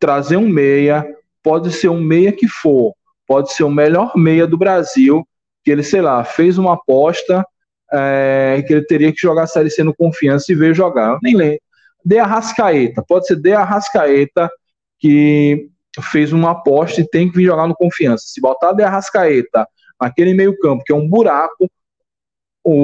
[0.00, 1.06] trazer um meia,
[1.42, 2.94] pode ser um meia que for,
[3.26, 5.26] pode ser o melhor meia do Brasil,
[5.64, 7.44] que ele, sei lá, fez uma aposta
[7.92, 11.12] é, que ele teria que jogar a Série C no confiança e veio jogar.
[11.12, 11.60] Eu nem lembro.
[12.08, 14.50] De Arrascaeta, pode ser De Arrascaeta
[14.98, 15.68] que
[16.10, 18.24] fez uma aposta e tem que vir jogar no confiança.
[18.28, 19.68] Se botar De Arrascaeta
[20.00, 21.70] naquele meio-campo, que é um buraco,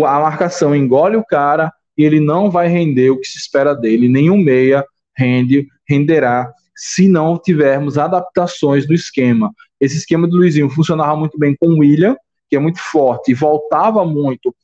[0.06, 4.10] a marcação engole o cara e ele não vai render o que se espera dele.
[4.10, 4.84] Nenhum meia
[5.16, 9.50] rende, renderá se não tivermos adaptações do esquema.
[9.80, 12.14] Esse esquema do Luizinho funcionava muito bem com o William,
[12.50, 14.54] que é muito forte e voltava muito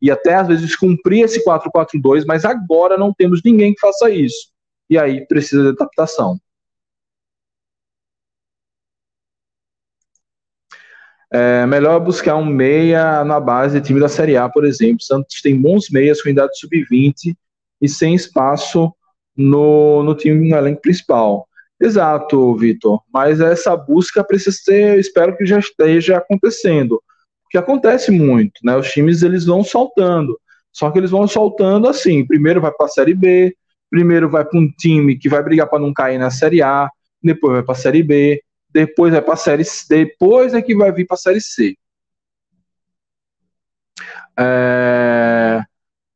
[0.00, 4.50] e até às vezes cumprir esse 4-4-2, mas agora não temos ninguém que faça isso.
[4.88, 6.38] E aí precisa de adaptação.
[11.32, 15.00] É melhor buscar um meia na base de time da Série A, por exemplo.
[15.00, 17.36] Santos tem bons meias com idade sub-20
[17.80, 18.92] e sem espaço
[19.36, 21.46] no, no time no elenco principal.
[21.80, 23.00] Exato, Vitor.
[23.12, 27.00] Mas essa busca precisa ser, espero que já esteja acontecendo
[27.50, 28.76] que acontece muito, né?
[28.76, 30.38] Os times eles vão soltando,
[30.72, 32.24] só que eles vão soltando assim.
[32.24, 33.54] Primeiro vai para a Série B,
[33.90, 36.88] primeiro vai para um time que vai brigar para não cair na Série A,
[37.20, 38.40] depois vai para a Série B,
[38.72, 41.74] depois vai para a Série C, depois é que vai vir para a Série C.
[44.38, 45.60] É...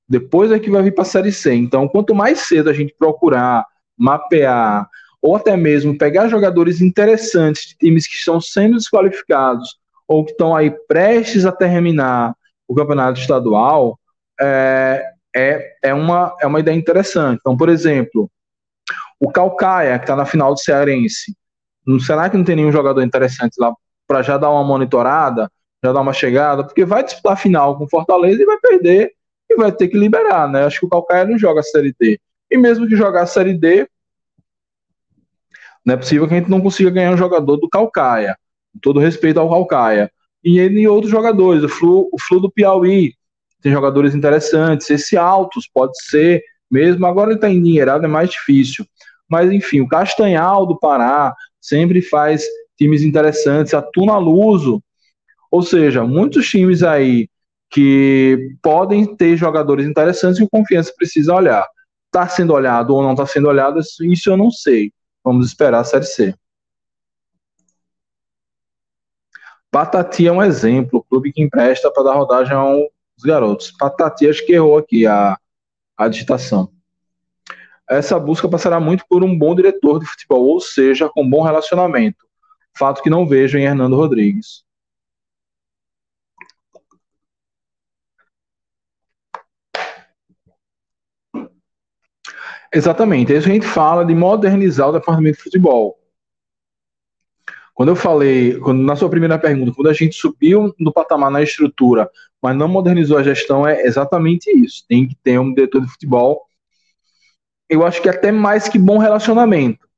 [0.09, 1.53] Depois é que vai vir para a Série C.
[1.53, 3.67] Então, quanto mais cedo a gente procurar
[3.99, 4.89] mapear
[5.21, 10.55] ou até mesmo pegar jogadores interessantes de times que estão sendo desqualificados ou que estão
[10.55, 12.35] aí prestes a terminar
[12.69, 13.99] o campeonato estadual,
[14.41, 17.39] é, é, é, uma, é uma ideia interessante.
[17.41, 18.31] Então, por exemplo,
[19.21, 21.35] o Calcaia, que está na final do Cearense,
[22.01, 23.75] será que não tem nenhum jogador interessante lá
[24.07, 25.51] para já dar uma monitorada,
[25.83, 26.65] já dar uma chegada?
[26.65, 29.13] Porque vai disputar a final com Fortaleza e vai perder
[29.51, 30.65] e vai ter que liberar, né?
[30.65, 32.19] Acho que o Calcaia não joga a Série D.
[32.51, 33.89] E mesmo que jogar a Série D,
[35.85, 38.37] não é possível que a gente não consiga ganhar um jogador do Calcaia
[38.83, 40.11] todo respeito ao Calcaia.
[40.43, 43.15] E ele e outros jogadores, o Flu, o Flu do Piauí,
[43.63, 48.85] tem jogadores interessantes, esse Altos pode ser, mesmo agora ele está endinheirado, é mais difícil.
[49.29, 52.45] Mas enfim, o Castanhal do Pará sempre faz
[52.77, 54.83] times interessantes, a Tuna Luso,
[55.51, 57.29] ou seja, muitos times aí
[57.71, 61.67] que podem ter jogadores interessantes e o Confiança precisa olhar.
[62.07, 64.93] Está sendo olhado ou não está sendo olhado, isso eu não sei.
[65.25, 66.35] Vamos esperar a Série C.
[69.75, 72.87] Patati é um exemplo, clube que empresta para dar rodagem aos
[73.25, 73.73] garotos.
[73.73, 75.37] Patati acho que errou aqui a,
[75.97, 76.71] a digitação.
[77.91, 82.25] Essa busca passará muito por um bom diretor de futebol, ou seja, com bom relacionamento.
[82.79, 84.63] Fato que não vejo em Hernando Rodrigues.
[92.73, 95.99] Exatamente, isso a gente fala de modernizar o departamento de futebol.
[97.75, 101.43] Quando eu falei, quando, na sua primeira pergunta, quando a gente subiu no patamar na
[101.43, 102.09] estrutura,
[102.41, 104.85] mas não modernizou a gestão, é exatamente isso.
[104.89, 106.43] Tem que ter um diretor de futebol.
[107.69, 109.89] Eu acho que até mais que bom relacionamento.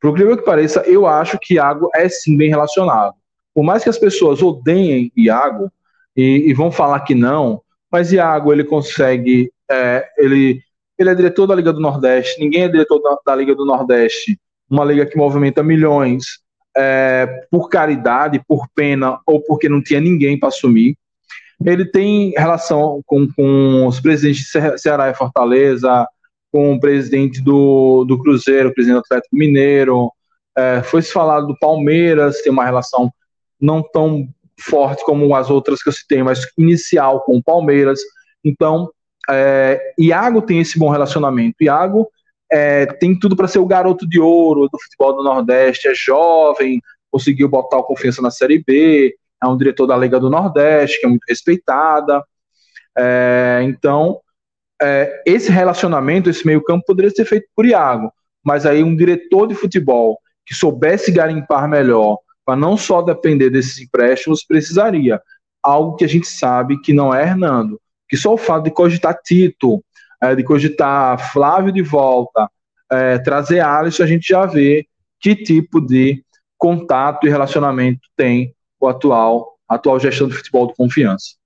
[0.00, 3.14] Por incrível que pareça, eu acho que Iago é sim bem relacionado.
[3.54, 5.70] Por mais que as pessoas odeiem Iago
[6.16, 10.60] e, e vão falar que não, mas Iago ele consegue, é, ele,
[10.98, 14.38] ele é diretor da Liga do Nordeste, ninguém é diretor da, da Liga do Nordeste,
[14.68, 16.44] uma liga que movimenta milhões
[16.76, 20.96] é, por caridade, por pena ou porque não tinha ninguém para assumir.
[21.64, 26.06] Ele tem relação com, com os presidentes de Ceará e Fortaleza,
[26.52, 30.10] com o presidente do, do Cruzeiro, o presidente do Atlético Mineiro.
[30.56, 33.10] É, foi se falado do Palmeiras, tem uma relação
[33.60, 38.00] não tão forte como as outras que eu citei, mas inicial com o Palmeiras.
[38.44, 38.90] Então,
[39.30, 41.56] é, Iago tem esse bom relacionamento.
[41.60, 42.08] Iago
[42.50, 46.80] é, tem tudo para ser o garoto de ouro do futebol do Nordeste, é jovem,
[47.10, 51.06] conseguiu botar o confiança na Série B, é um diretor da Liga do Nordeste, que
[51.06, 52.22] é muito respeitada.
[52.96, 54.20] É, então,
[54.80, 58.12] é, esse relacionamento, esse meio-campo poderia ser feito por Iago,
[58.44, 63.80] mas aí um diretor de futebol que soubesse garimpar melhor, para não só depender desses
[63.80, 65.20] empréstimos, precisaria.
[65.62, 69.18] Algo que a gente sabe que não é Hernando, que só o fato de cogitar
[69.24, 69.82] Tito,
[70.32, 72.50] é, de cogitar Flávio de volta,
[72.90, 74.86] é, trazer Alisson, a gente já vê
[75.20, 76.24] que tipo de
[76.56, 81.36] contato e relacionamento tem o atual, atual gestão de futebol do Confiança.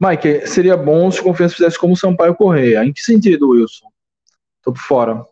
[0.00, 2.84] Mike, seria bom se o Confiança fizesse como o Sampaio Correia.
[2.84, 3.86] Em que sentido, Wilson?
[4.62, 5.24] Tô por fora.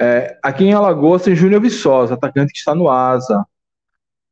[0.00, 3.44] É, aqui em Alagoas tem Júnior Viçosa, atacante que está no Asa.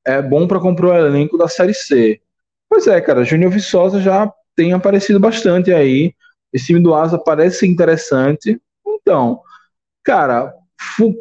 [0.05, 2.21] É bom para comprar o elenco da Série C.
[2.69, 4.33] Pois é, cara, Júnior Viçosa já
[4.63, 6.15] tem aparecido bastante aí.
[6.53, 8.61] Esse time do Asa parece interessante.
[8.87, 9.41] Então,
[10.05, 10.55] cara,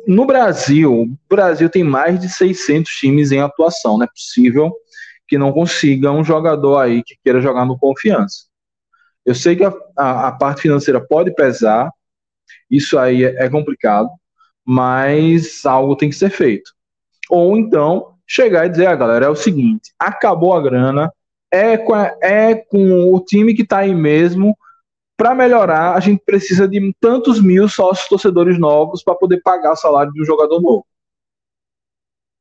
[0.08, 3.98] no Brasil, o Brasil tem mais de 600 times em atuação.
[3.98, 4.72] Não é possível
[5.28, 8.46] que não consiga um jogador aí que queira jogar no confiança.
[9.26, 11.90] Eu sei que a, a, a parte financeira pode pesar,
[12.70, 14.10] isso aí é, é complicado,
[14.64, 16.72] mas algo tem que ser feito.
[17.28, 21.12] Ou então chegar e dizer, ah, galera, é o seguinte, acabou a grana,
[21.52, 24.58] é com, é com o time que está aí mesmo,
[25.18, 29.76] para melhorar, a gente precisa de tantos mil sócios torcedores novos para poder pagar o
[29.76, 30.86] salário de um jogador novo.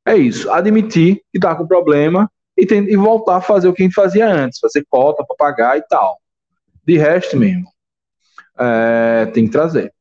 [0.03, 0.49] É isso.
[0.51, 3.93] Admitir que está com problema e, tem, e voltar a fazer o que a gente
[3.93, 6.19] fazia antes, fazer cota para pagar e tal.
[6.83, 7.67] De resto mesmo,
[8.57, 9.93] é, tem que trazer.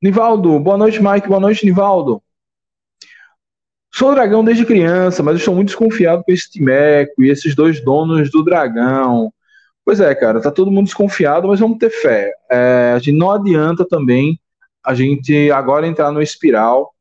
[0.00, 1.26] Nivaldo, boa noite, Mike.
[1.26, 2.22] Boa noite, Nivaldo.
[3.96, 8.28] Sou dragão desde criança, mas estou muito desconfiado com esse Timeco e esses dois donos
[8.28, 9.32] do dragão.
[9.84, 12.32] Pois é, cara, tá todo mundo desconfiado, mas vamos ter fé.
[12.50, 14.40] É, não adianta também
[14.84, 16.92] a gente agora entrar no espiral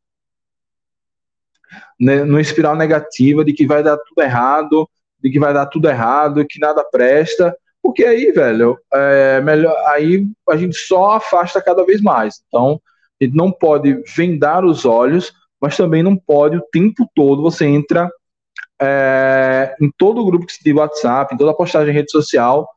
[2.00, 4.88] né, numa espiral negativa de que vai dar tudo errado,
[5.20, 10.28] de que vai dar tudo errado, que nada presta, porque aí, velho, é melhor, aí
[10.48, 12.44] a gente só afasta cada vez mais.
[12.48, 12.80] Então,
[13.20, 15.34] a gente não pode vendar os olhos,
[15.64, 18.12] mas também não pode o tempo todo você entra
[18.82, 22.68] é, em todo o grupo tem WhatsApp, em toda postagem em rede social,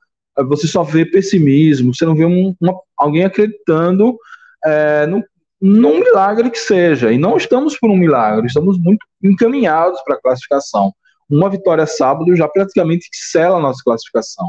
[0.46, 4.16] você só vê pessimismo, você não vê um, uma, alguém acreditando
[4.64, 5.24] é, no,
[5.60, 7.10] num milagre que seja.
[7.10, 10.92] E não estamos por um milagre, estamos muito encaminhados para a classificação.
[11.28, 14.48] Uma vitória sábado já praticamente sela a nossa classificação.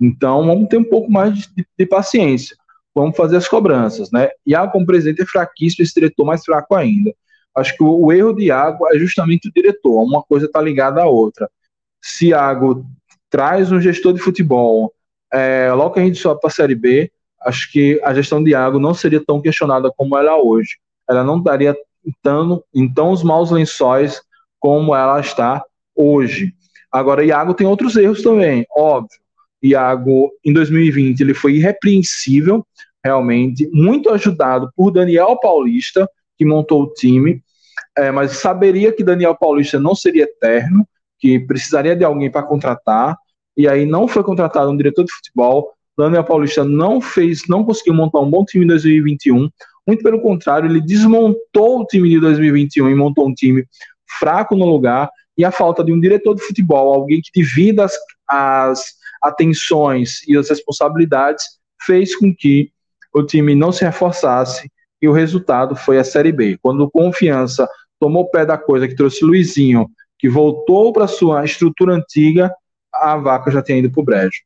[0.00, 2.56] Então vamos ter um pouco mais de, de paciência.
[2.94, 4.28] Vamos fazer as cobranças, né?
[4.46, 7.12] Iago como presidente é fraquíssimo, esse diretor mais fraco ainda.
[7.58, 10.02] Acho que o, o erro de Iago é justamente o diretor.
[10.02, 11.50] Uma coisa está ligada à outra.
[12.00, 12.84] Se Iago
[13.30, 14.92] traz um gestor de futebol,
[15.32, 17.10] é, logo que a gente sobe para a Série B,
[17.42, 20.78] acho que a gestão de Iago não seria tão questionada como ela é hoje.
[21.08, 24.20] Ela não estaria então, então os maus lençóis
[24.58, 25.62] como ela está
[25.94, 26.54] hoje.
[26.90, 29.18] Agora, Iago tem outros erros também, óbvio.
[29.62, 32.64] Iago, em 2020, ele foi irrepreensível,
[33.04, 37.42] realmente, muito ajudado por Daniel Paulista, que montou o time,
[37.98, 40.86] é, mas saberia que Daniel Paulista não seria eterno,
[41.18, 43.16] que precisaria de alguém para contratar,
[43.56, 47.92] e aí não foi contratado um diretor de futebol, Daniel Paulista não fez, não conseguiu
[47.92, 49.50] montar um bom time em 2021.
[49.84, 53.64] Muito pelo contrário, ele desmontou o time de 2021 e montou um time
[54.20, 55.10] fraco no lugar.
[55.36, 57.96] E a falta de um diretor de futebol, alguém que divida as,
[58.28, 58.84] as
[59.20, 61.44] atenções e as responsabilidades,
[61.84, 62.70] fez com que
[63.12, 64.70] o time não se reforçasse
[65.00, 66.58] e o resultado foi a Série B.
[66.60, 67.68] Quando o Confiança
[67.98, 69.88] tomou pé da coisa, que trouxe Luizinho,
[70.18, 72.52] que voltou para sua estrutura antiga,
[72.92, 74.42] a vaca já tinha ido para o brejo.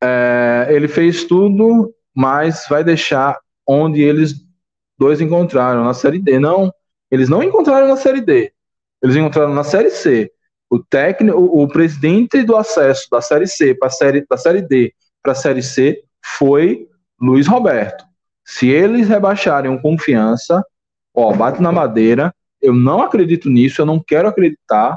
[0.00, 4.34] É, ele fez tudo, mas vai deixar onde eles
[4.98, 6.38] dois encontraram na Série D.
[6.38, 6.72] Não,
[7.10, 8.52] eles não encontraram na Série D.
[9.02, 10.30] Eles encontraram na Série C.
[10.70, 14.92] O técnico, o, presidente do acesso da série C para série da série D
[15.22, 16.86] para a série C foi
[17.18, 18.07] Luiz Roberto.
[18.50, 20.64] Se eles rebaixarem o confiança,
[21.14, 22.34] ó, bate na madeira.
[22.62, 24.96] Eu não acredito nisso, eu não quero acreditar.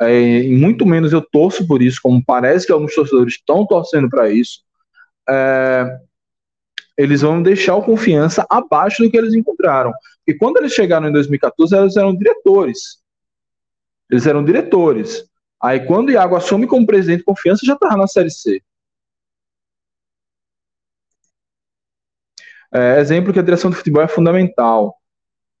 [0.00, 4.28] É, muito menos eu torço por isso, como parece que alguns torcedores estão torcendo para
[4.28, 4.62] isso.
[5.28, 6.00] É,
[6.98, 9.92] eles vão deixar o confiança abaixo do que eles encontraram.
[10.26, 12.98] E quando eles chegaram em 2014, eles eram diretores.
[14.10, 15.24] Eles eram diretores.
[15.62, 18.60] Aí quando o Iago assume como presidente de confiança, já estava na Série C.
[22.72, 24.94] É, exemplo que a direção de futebol é fundamental.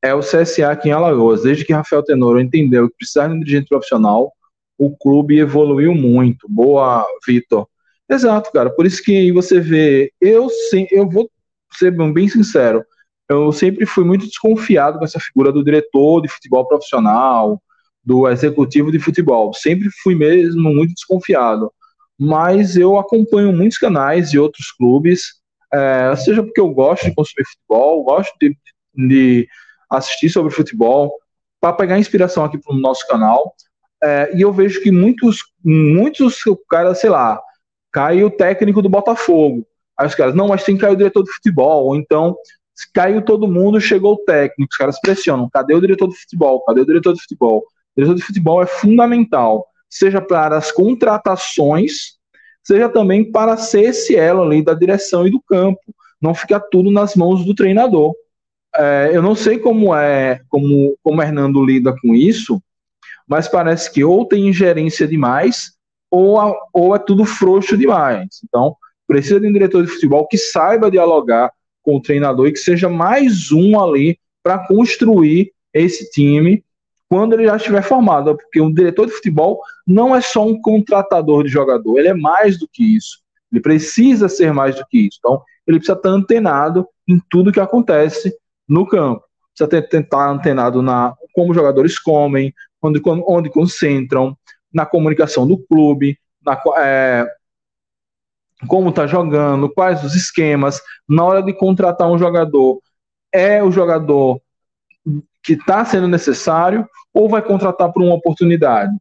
[0.02, 1.42] É o CSA aqui em Alagoas.
[1.42, 4.32] Desde que Rafael Tenoro entendeu que precisava de um dirigente profissional,
[4.78, 6.46] o clube evoluiu muito.
[6.48, 7.66] Boa, Vitor.
[8.08, 8.70] Exato, cara.
[8.70, 11.30] Por isso que você vê, eu sim, eu vou
[11.72, 12.84] ser bem sincero,
[13.28, 17.62] eu sempre fui muito desconfiado com essa figura do diretor de futebol profissional,
[18.04, 19.54] do executivo de futebol.
[19.54, 21.70] Sempre fui mesmo muito desconfiado.
[22.18, 25.39] Mas eu acompanho muitos canais de outros clubes,
[25.72, 28.56] é, seja porque eu gosto de consumir futebol, gosto de,
[28.94, 29.48] de
[29.90, 31.12] assistir sobre futebol,
[31.60, 33.54] para pegar inspiração aqui para o nosso canal.
[34.02, 37.40] É, e eu vejo que muitos, muitos caras, sei lá,
[37.92, 39.66] cai o técnico do Botafogo.
[39.98, 41.86] Aí os caras, não, mas tem que cair o diretor de futebol.
[41.86, 42.36] Ou então,
[42.94, 44.70] caiu todo mundo, chegou o técnico.
[44.70, 45.50] Os caras pressionam.
[45.50, 46.64] Cadê o diretor de futebol?
[46.64, 47.58] Cadê o diretor de futebol?
[47.58, 52.18] O diretor de futebol é fundamental, seja para as contratações,
[52.62, 55.80] seja também para ser esse elo ali da direção e do campo.
[56.20, 58.14] Não ficar tudo nas mãos do treinador.
[58.76, 62.62] É, eu não sei como é, como, como o Hernando lida com isso,
[63.26, 65.72] mas parece que ou tem ingerência demais,
[66.10, 68.26] ou, a, ou é tudo frouxo demais.
[68.44, 71.50] Então, precisa de um diretor de futebol que saiba dialogar
[71.82, 76.64] com o treinador e que seja mais um ali para construir esse time
[77.10, 81.42] quando ele já estiver formado, porque um diretor de futebol não é só um contratador
[81.42, 83.18] de jogador, ele é mais do que isso.
[83.50, 85.18] Ele precisa ser mais do que isso.
[85.18, 88.32] Então, ele precisa estar antenado em tudo que acontece
[88.68, 89.24] no campo.
[89.56, 94.36] Precisa estar antenado na como os jogadores comem, onde, onde concentram,
[94.72, 97.26] na comunicação do clube, na, é,
[98.68, 102.80] como está jogando, quais os esquemas, na hora de contratar um jogador,
[103.32, 104.40] é o jogador
[105.42, 108.92] que está sendo necessário ou vai contratar por uma oportunidade?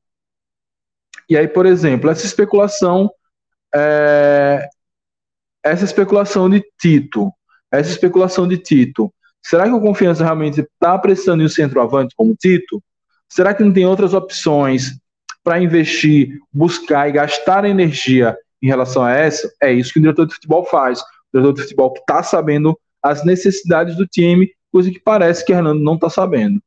[1.30, 3.10] E aí, por exemplo, essa especulação,
[3.74, 4.68] é,
[5.64, 7.32] essa especulação de Tito,
[7.72, 12.82] essa especulação de Tito, será que o Confiança realmente está apressando o centroavante como Tito?
[13.28, 15.00] Será que não tem outras opções
[15.44, 20.26] para investir, buscar e gastar energia em relação a essa, é isso que o diretor
[20.26, 21.00] de futebol faz.
[21.02, 25.82] O diretor de futebol está sabendo as necessidades do time, coisa que parece que Hernando
[25.82, 26.62] não está sabendo.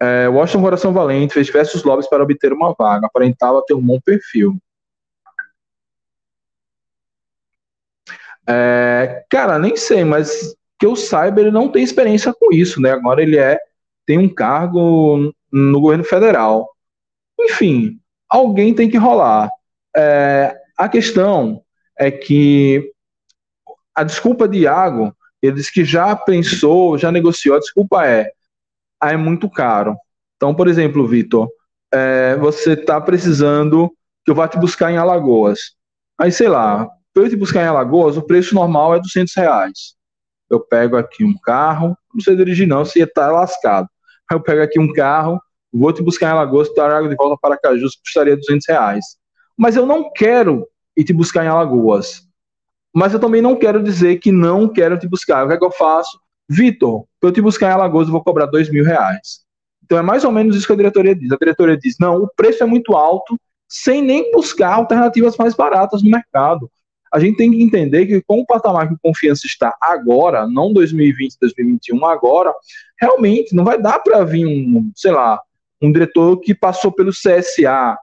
[0.00, 4.00] É, Washington Coração Valente fez diversos lobbies para obter uma vaga, aparentava ter um bom
[4.00, 4.56] perfil.
[8.48, 12.92] É, cara, nem sei, mas que eu saiba, ele não tem experiência com isso, né?
[12.92, 13.58] Agora ele é
[14.06, 16.70] tem um cargo no governo federal.
[17.40, 19.50] Enfim, alguém tem que rolar.
[19.96, 21.62] É, a questão
[21.98, 22.92] é que
[23.94, 28.30] a desculpa de Iago, ele disse que já pensou, já negociou, a desculpa é,
[29.00, 29.96] ah, é muito caro.
[30.36, 31.48] Então, por exemplo, Vitor,
[31.92, 33.90] é, você está precisando
[34.24, 35.58] que eu vá te buscar em Alagoas.
[36.18, 39.98] Aí, sei lá, para eu te buscar em Alagoas, o preço normal é 200 reais
[40.50, 43.88] eu pego aqui um carro, não sei dirigir não, se tá lascado.
[44.30, 45.40] Eu pego aqui um carro,
[45.72, 49.04] vou te buscar em Alagoas, trago de volta para Cajus, custaria 200 reais.
[49.56, 50.66] Mas eu não quero
[50.98, 52.26] ir te buscar em Alagoas.
[52.94, 55.44] Mas eu também não quero dizer que não quero te buscar.
[55.44, 56.18] O que é que eu faço?
[56.48, 59.40] Vitor, para eu te buscar em Alagoas, eu vou cobrar dois mil reais.
[59.84, 61.30] Então é mais ou menos isso que a diretoria diz.
[61.30, 63.38] A diretoria diz: não, o preço é muito alto,
[63.68, 66.70] sem nem buscar alternativas mais baratas no mercado
[67.12, 70.72] a gente tem que entender que com o patamar que o Confiança está agora, não
[70.72, 72.52] 2020, 2021, agora,
[73.00, 75.40] realmente não vai dar para vir um, sei lá,
[75.80, 77.96] um diretor que passou pelo CSA,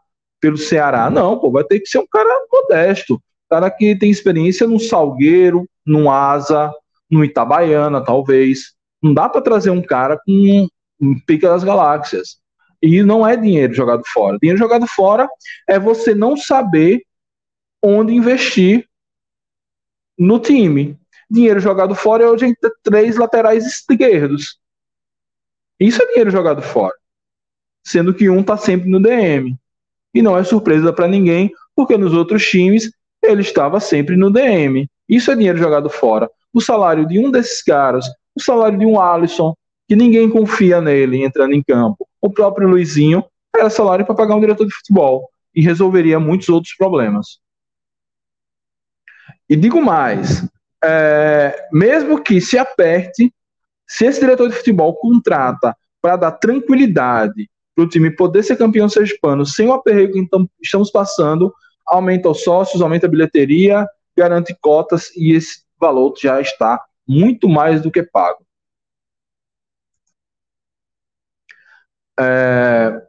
[0.46, 1.10] pelo Ceará.
[1.10, 3.20] Não, pô, vai ter que ser um cara modesto,
[3.50, 6.72] cara que tem experiência no Salgueiro, no Asa,
[7.10, 8.76] no Itabaiana, talvez.
[9.02, 10.68] Não dá para trazer um cara com
[11.02, 12.38] um, pica das galáxias.
[12.80, 14.38] E não é dinheiro jogado fora.
[14.40, 15.28] Dinheiro jogado fora
[15.68, 17.02] é você não saber
[17.82, 18.88] onde investir
[20.16, 20.96] no time.
[21.28, 24.60] Dinheiro jogado fora é hoje ter três laterais esquerdos.
[25.80, 26.94] Isso é dinheiro jogado fora.
[27.84, 29.58] Sendo que um está sempre no DM.
[30.16, 32.90] E não é surpresa para ninguém, porque nos outros times
[33.22, 34.90] ele estava sempre no DM.
[35.10, 36.30] Isso é dinheiro jogado fora.
[36.54, 39.54] O salário de um desses caras, o salário de um Alisson,
[39.88, 42.08] que ninguém confia nele entrando em campo.
[42.22, 43.24] O próprio Luizinho
[43.56, 47.40] era salário para pagar um diretor de futebol e resolveria muitos outros problemas.
[49.50, 50.48] E digo mais,
[50.84, 53.34] é, mesmo que se aperte,
[53.88, 58.88] se esse diretor de futebol contrata para dar tranquilidade para o time poder ser campeão
[58.88, 61.54] sergipano sem o aperreio que então estamos passando,
[61.86, 63.86] aumenta os sócios, aumenta a bilheteria,
[64.18, 68.46] garante cotas e esse valor já está muito mais do que pago.
[72.18, 73.02] É...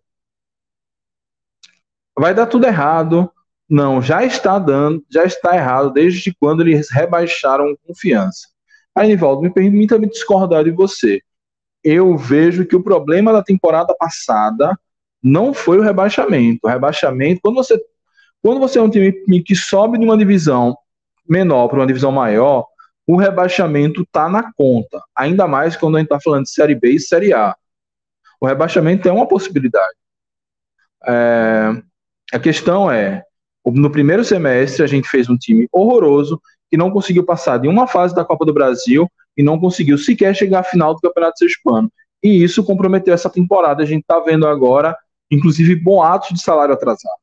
[2.19, 3.31] Vai dar tudo errado.
[3.69, 8.49] Não, já está dando, já está errado desde quando eles rebaixaram confiança.
[8.95, 11.21] Aí, Nivaldo, me permita me discordar de você.
[11.89, 14.77] Eu vejo que o problema da temporada passada
[15.23, 16.59] não foi o rebaixamento.
[16.65, 17.81] O rebaixamento, quando você,
[18.43, 19.13] quando você é um time
[19.45, 20.77] que sobe de uma divisão
[21.29, 22.67] menor para uma divisão maior,
[23.07, 25.01] o rebaixamento está na conta.
[25.17, 27.55] Ainda mais quando a gente está falando de Série B e Série A.
[28.41, 29.95] O rebaixamento é uma possibilidade.
[31.07, 31.71] É,
[32.33, 33.23] a questão é,
[33.65, 37.87] no primeiro semestre a gente fez um time horroroso que não conseguiu passar de uma
[37.87, 41.91] fase da Copa do Brasil e não conseguiu sequer chegar à final do Campeonato Sergipano.
[42.23, 43.83] E isso comprometeu essa temporada.
[43.83, 44.97] A gente está vendo agora,
[45.31, 47.21] inclusive, boatos de salário atrasado.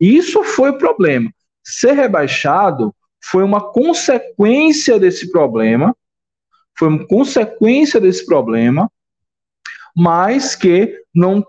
[0.00, 1.30] Isso foi o problema.
[1.64, 5.94] Ser rebaixado foi uma consequência desse problema,
[6.78, 8.90] foi uma consequência desse problema,
[9.96, 11.44] mas que não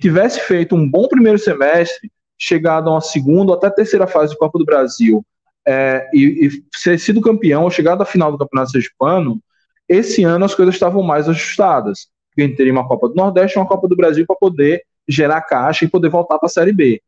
[0.00, 4.38] tivesse feito um bom primeiro semestre, chegado a uma segunda ou até terceira fase do
[4.38, 5.24] Copa do Brasil
[5.66, 9.40] é, e, e ser sido campeão ou chegado à final do Campeonato Sergipano,
[9.88, 12.08] esse ano as coisas estavam mais ajustadas.
[12.38, 15.42] A gente teria uma Copa do Nordeste e uma Copa do Brasil para poder gerar
[15.42, 17.02] caixa e poder voltar para a Série B.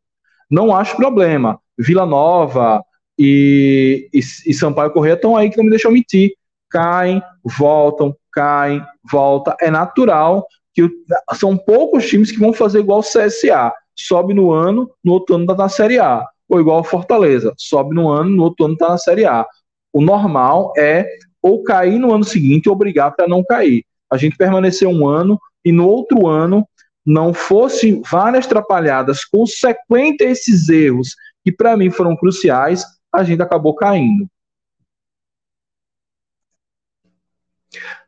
[0.49, 1.59] Não acho problema.
[1.77, 2.83] Vila Nova,
[3.17, 6.33] e, e, e Sampaio Correia estão aí que não me deixam mentir.
[6.69, 9.55] Caem, voltam, caem, volta.
[9.61, 10.89] É natural que
[11.35, 13.71] são poucos times que vão fazer igual o CSA.
[13.95, 16.25] Sobe no ano, no outro ano na Série A.
[16.49, 17.53] Ou igual o Fortaleza.
[17.57, 19.45] Sobe no ano, no outro ano está na Série A.
[19.91, 21.07] O normal é
[21.41, 23.83] ou cair no ano seguinte ou brigar para não cair.
[24.09, 26.67] A gente permaneceu um ano e no outro ano
[27.05, 31.09] não fosse várias atrapalhadas consequentes a esses erros
[31.43, 34.25] que para mim foram cruciais, a gente acabou caindo.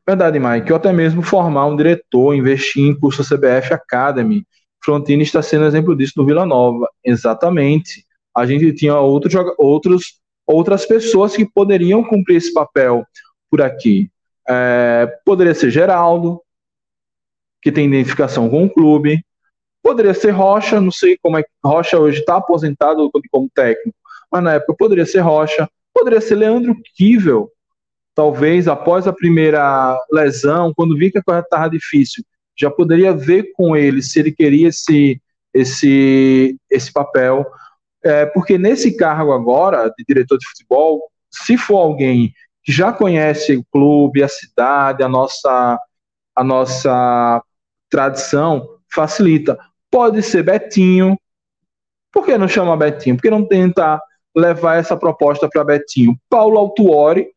[0.08, 0.72] Verdade, Mike.
[0.72, 4.46] Ou até mesmo formar um diretor, investir em curso CBF Academy.
[4.84, 6.88] Frontini está sendo exemplo disso no Vila Nova.
[7.04, 8.05] Exatamente.
[8.36, 13.06] A gente tinha outros, outros, outras pessoas que poderiam cumprir esse papel
[13.50, 14.10] por aqui.
[14.48, 16.42] É, poderia ser Geraldo,
[17.62, 19.24] que tem identificação com o clube.
[19.82, 23.98] Poderia ser Rocha, não sei como é que Rocha hoje está aposentado como técnico,
[24.32, 27.50] mas na época poderia ser Rocha, poderia ser Leandro Kivel,
[28.16, 32.24] talvez após a primeira lesão, quando vi que a coisa estava difícil,
[32.58, 35.22] já poderia ver com ele se ele queria esse,
[35.54, 37.46] esse, esse papel,
[38.06, 41.02] é, porque nesse cargo agora, de diretor de futebol,
[41.32, 42.34] se for alguém
[42.64, 45.80] que já conhece o clube, a cidade, a nossa,
[46.36, 47.44] a nossa
[47.90, 49.58] tradição, facilita.
[49.92, 51.18] Pode ser Betinho.
[52.12, 53.16] Por que não chama Betinho?
[53.16, 54.00] Por que não tenta
[54.36, 56.18] levar essa proposta para Betinho.
[56.30, 57.30] Paulo Autuori,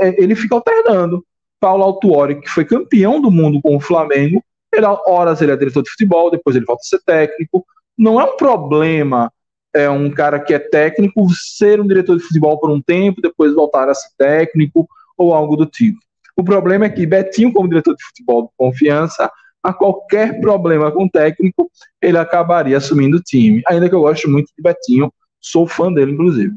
[0.00, 1.24] é, ele fica alternando.
[1.60, 4.42] Paulo Autuori, que foi campeão do mundo com o Flamengo,
[4.72, 7.64] ele, horas ele é diretor de futebol, depois ele volta a ser técnico.
[7.96, 9.32] Não é um problema
[9.74, 13.54] é um cara que é técnico ser um diretor de futebol por um tempo, depois
[13.54, 15.98] voltar a ser técnico ou algo do tipo.
[16.36, 19.30] O problema é que Betinho, como diretor de futebol de confiança,
[19.62, 21.70] a qualquer problema com o técnico,
[22.00, 23.62] ele acabaria assumindo o time.
[23.68, 25.12] Ainda que eu goste muito de Betinho,
[25.42, 26.56] Sou fã dele, inclusive.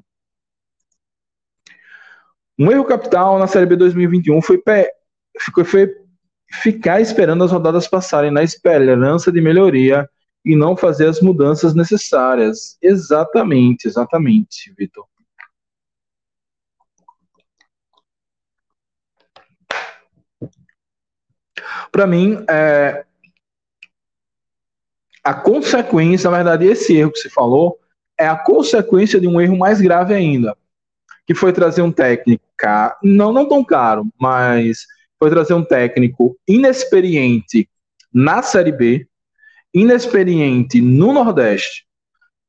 [2.57, 4.61] Um erro capital na Série B 2021 foi,
[5.65, 5.95] foi
[6.61, 10.07] ficar esperando as rodadas passarem na esperança de melhoria
[10.45, 12.77] e não fazer as mudanças necessárias.
[12.81, 15.05] Exatamente, exatamente, Vitor.
[21.91, 23.05] Para mim, é,
[25.23, 27.79] a consequência, na verdade, esse erro que você falou,
[28.17, 30.55] é a consequência de um erro mais grave ainda,
[31.25, 32.45] que foi trazer um técnico
[33.03, 34.85] não, não tão caro, mas
[35.19, 37.69] foi trazer um técnico inexperiente
[38.13, 39.07] na Série B,
[39.75, 41.85] inexperiente no Nordeste,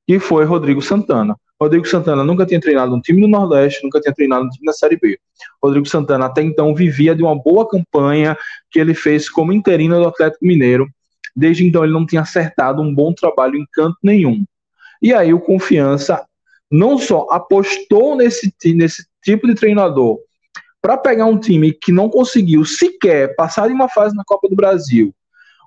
[0.07, 1.37] que foi Rodrigo Santana.
[1.61, 4.73] Rodrigo Santana nunca tinha treinado um time no Nordeste, nunca tinha treinado um time na
[4.73, 5.19] Série B.
[5.61, 8.37] Rodrigo Santana até então vivia de uma boa campanha
[8.71, 10.89] que ele fez como interino do Atlético Mineiro.
[11.35, 14.45] Desde então ele não tinha acertado um bom trabalho em canto nenhum.
[15.03, 16.25] E aí o Confiança
[16.71, 20.19] não só apostou nesse, nesse tipo de treinador
[20.81, 24.55] para pegar um time que não conseguiu sequer passar de uma fase na Copa do
[24.55, 25.13] Brasil,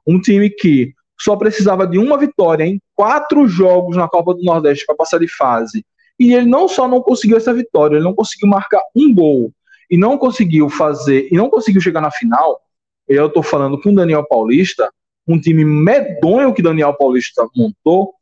[0.07, 4.85] um time que só precisava de uma vitória em quatro jogos na Copa do Nordeste
[4.85, 5.85] para passar de fase,
[6.17, 9.51] e ele não só não conseguiu essa vitória, ele não conseguiu marcar um gol
[9.89, 12.61] e não conseguiu fazer e não conseguiu chegar na final.
[13.07, 14.91] Eu estou falando com o Daniel Paulista,
[15.27, 18.13] um time medonho que Daniel Paulista montou,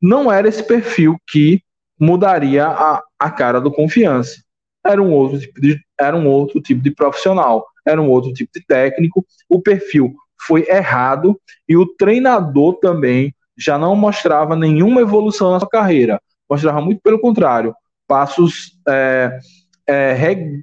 [0.00, 1.62] não era esse perfil que
[1.98, 4.42] mudaria a, a cara do confiança.
[4.84, 8.50] Era um outro tipo de, era um outro tipo de profissional, era um outro tipo
[8.54, 9.24] de técnico.
[9.48, 10.14] O perfil
[10.46, 11.38] foi errado
[11.68, 16.20] e o treinador também já não mostrava nenhuma evolução na sua carreira.
[16.48, 17.74] Mostrava muito pelo contrário,
[18.06, 19.38] passos é,
[19.86, 20.12] é,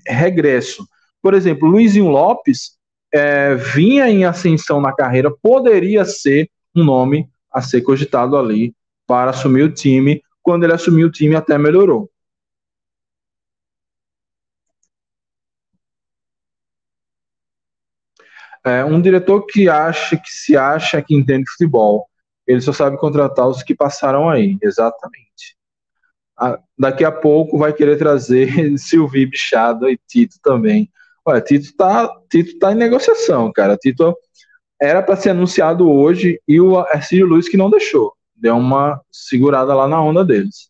[0.08, 0.88] regresso.
[1.22, 2.78] Por exemplo, Luizinho Lopes
[3.14, 8.74] é, vinha em ascensão na carreira, poderia ser um nome a ser cogitado ali
[9.08, 10.22] para assumir o time.
[10.42, 12.10] Quando ele assumiu o time, até melhorou.
[18.66, 22.08] É, um diretor que acha que se acha que entende futebol,
[22.46, 25.58] ele só sabe contratar os que passaram aí, exatamente.
[26.38, 30.90] A, daqui a pouco vai querer trazer Silvio Bichado e Tito também.
[31.26, 33.78] Olha, Tito tá, Tito tá em negociação, cara.
[33.78, 34.16] Tito
[34.82, 38.14] era para ser anunciado hoje e o Ercílio Luiz que não deixou.
[38.36, 40.70] Deu uma segurada lá na onda deles.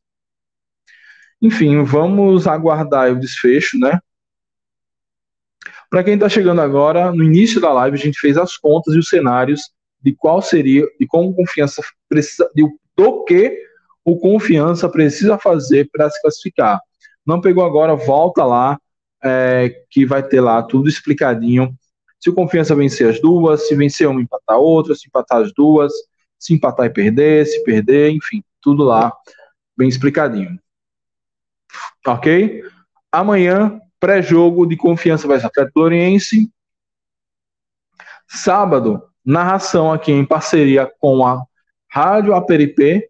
[1.41, 3.99] Enfim, vamos aguardar o desfecho, né?
[5.89, 8.99] Para quem está chegando agora, no início da live a gente fez as contas e
[8.99, 9.61] os cenários
[10.01, 12.63] de qual seria, de como confiança precisa, de,
[12.95, 13.57] do que
[14.05, 16.79] o confiança precisa fazer para se classificar.
[17.25, 18.79] Não pegou agora, volta lá,
[19.23, 21.73] é, que vai ter lá tudo explicadinho.
[22.19, 25.91] Se o confiança vencer as duas, se vencer uma, empatar outra, se empatar as duas,
[26.37, 29.13] se empatar e perder, se perder, enfim, tudo lá
[29.77, 30.59] bem explicadinho.
[32.05, 32.63] Ok?
[33.11, 36.49] Amanhã pré-jogo de confiança ser Atlético Oriense.
[38.27, 41.43] Sábado, narração aqui em parceria com a
[41.89, 43.09] Rádio Aperipê.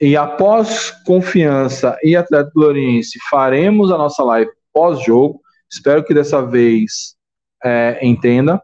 [0.00, 5.40] E após Confiança e Atlético Oriense, faremos a nossa live pós-jogo.
[5.70, 7.16] Espero que dessa vez
[7.62, 8.62] é, entenda.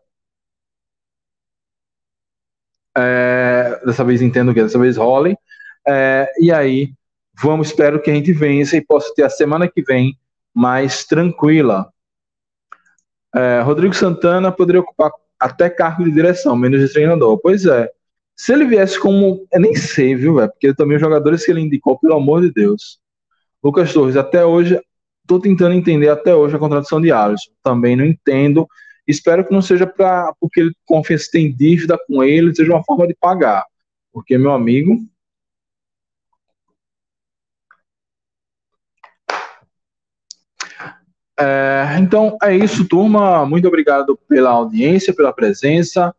[2.97, 5.37] É, dessa vez entendo que dessa vez role.
[5.87, 6.95] É, e aí,
[7.34, 10.18] vamos, espero que a gente vença e possa ter a semana que vem
[10.57, 11.92] mais tranquila.
[13.34, 17.38] É, Rodrigo Santana poderia ocupar até cargo de direção, menos de treinador.
[17.38, 17.90] Pois é.
[18.34, 19.46] Se ele viesse como.
[19.52, 20.50] Eu nem sei, viu, velho?
[20.50, 22.98] Porque também os jogadores que ele indicou, pelo amor de Deus.
[23.62, 24.80] Lucas Torres, até hoje,
[25.22, 27.50] estou tentando entender até hoje a contratação de Alisson.
[27.62, 28.66] Também não entendo.
[29.07, 33.07] Espero que não seja para porque ele confessa tem dívida com ele, seja uma forma
[33.07, 33.64] de pagar.
[34.11, 34.96] Porque, meu amigo,
[41.39, 43.45] É, então é isso, turma.
[43.45, 46.14] Muito obrigado pela audiência, pela presença.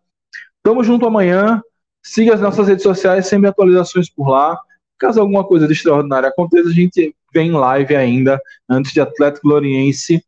[0.64, 1.62] Tamo junto amanhã.
[2.04, 4.58] Siga as nossas redes sociais, sempre atualizações por lá.
[4.98, 8.40] Caso alguma coisa de extraordinária aconteça, a gente vem live ainda
[8.70, 10.24] antes de Atlético Gloriense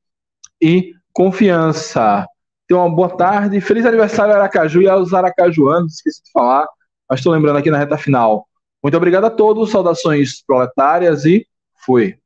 [0.62, 2.28] e Confiança.
[2.68, 3.60] Tenha uma boa tarde.
[3.62, 5.96] Feliz aniversário, Aracaju e aos aracajuanos.
[5.96, 6.68] Esqueci de falar,
[7.10, 8.48] mas estou lembrando aqui na reta final.
[8.84, 9.72] Muito obrigado a todos.
[9.72, 11.48] Saudações proletárias e
[11.84, 12.19] fui.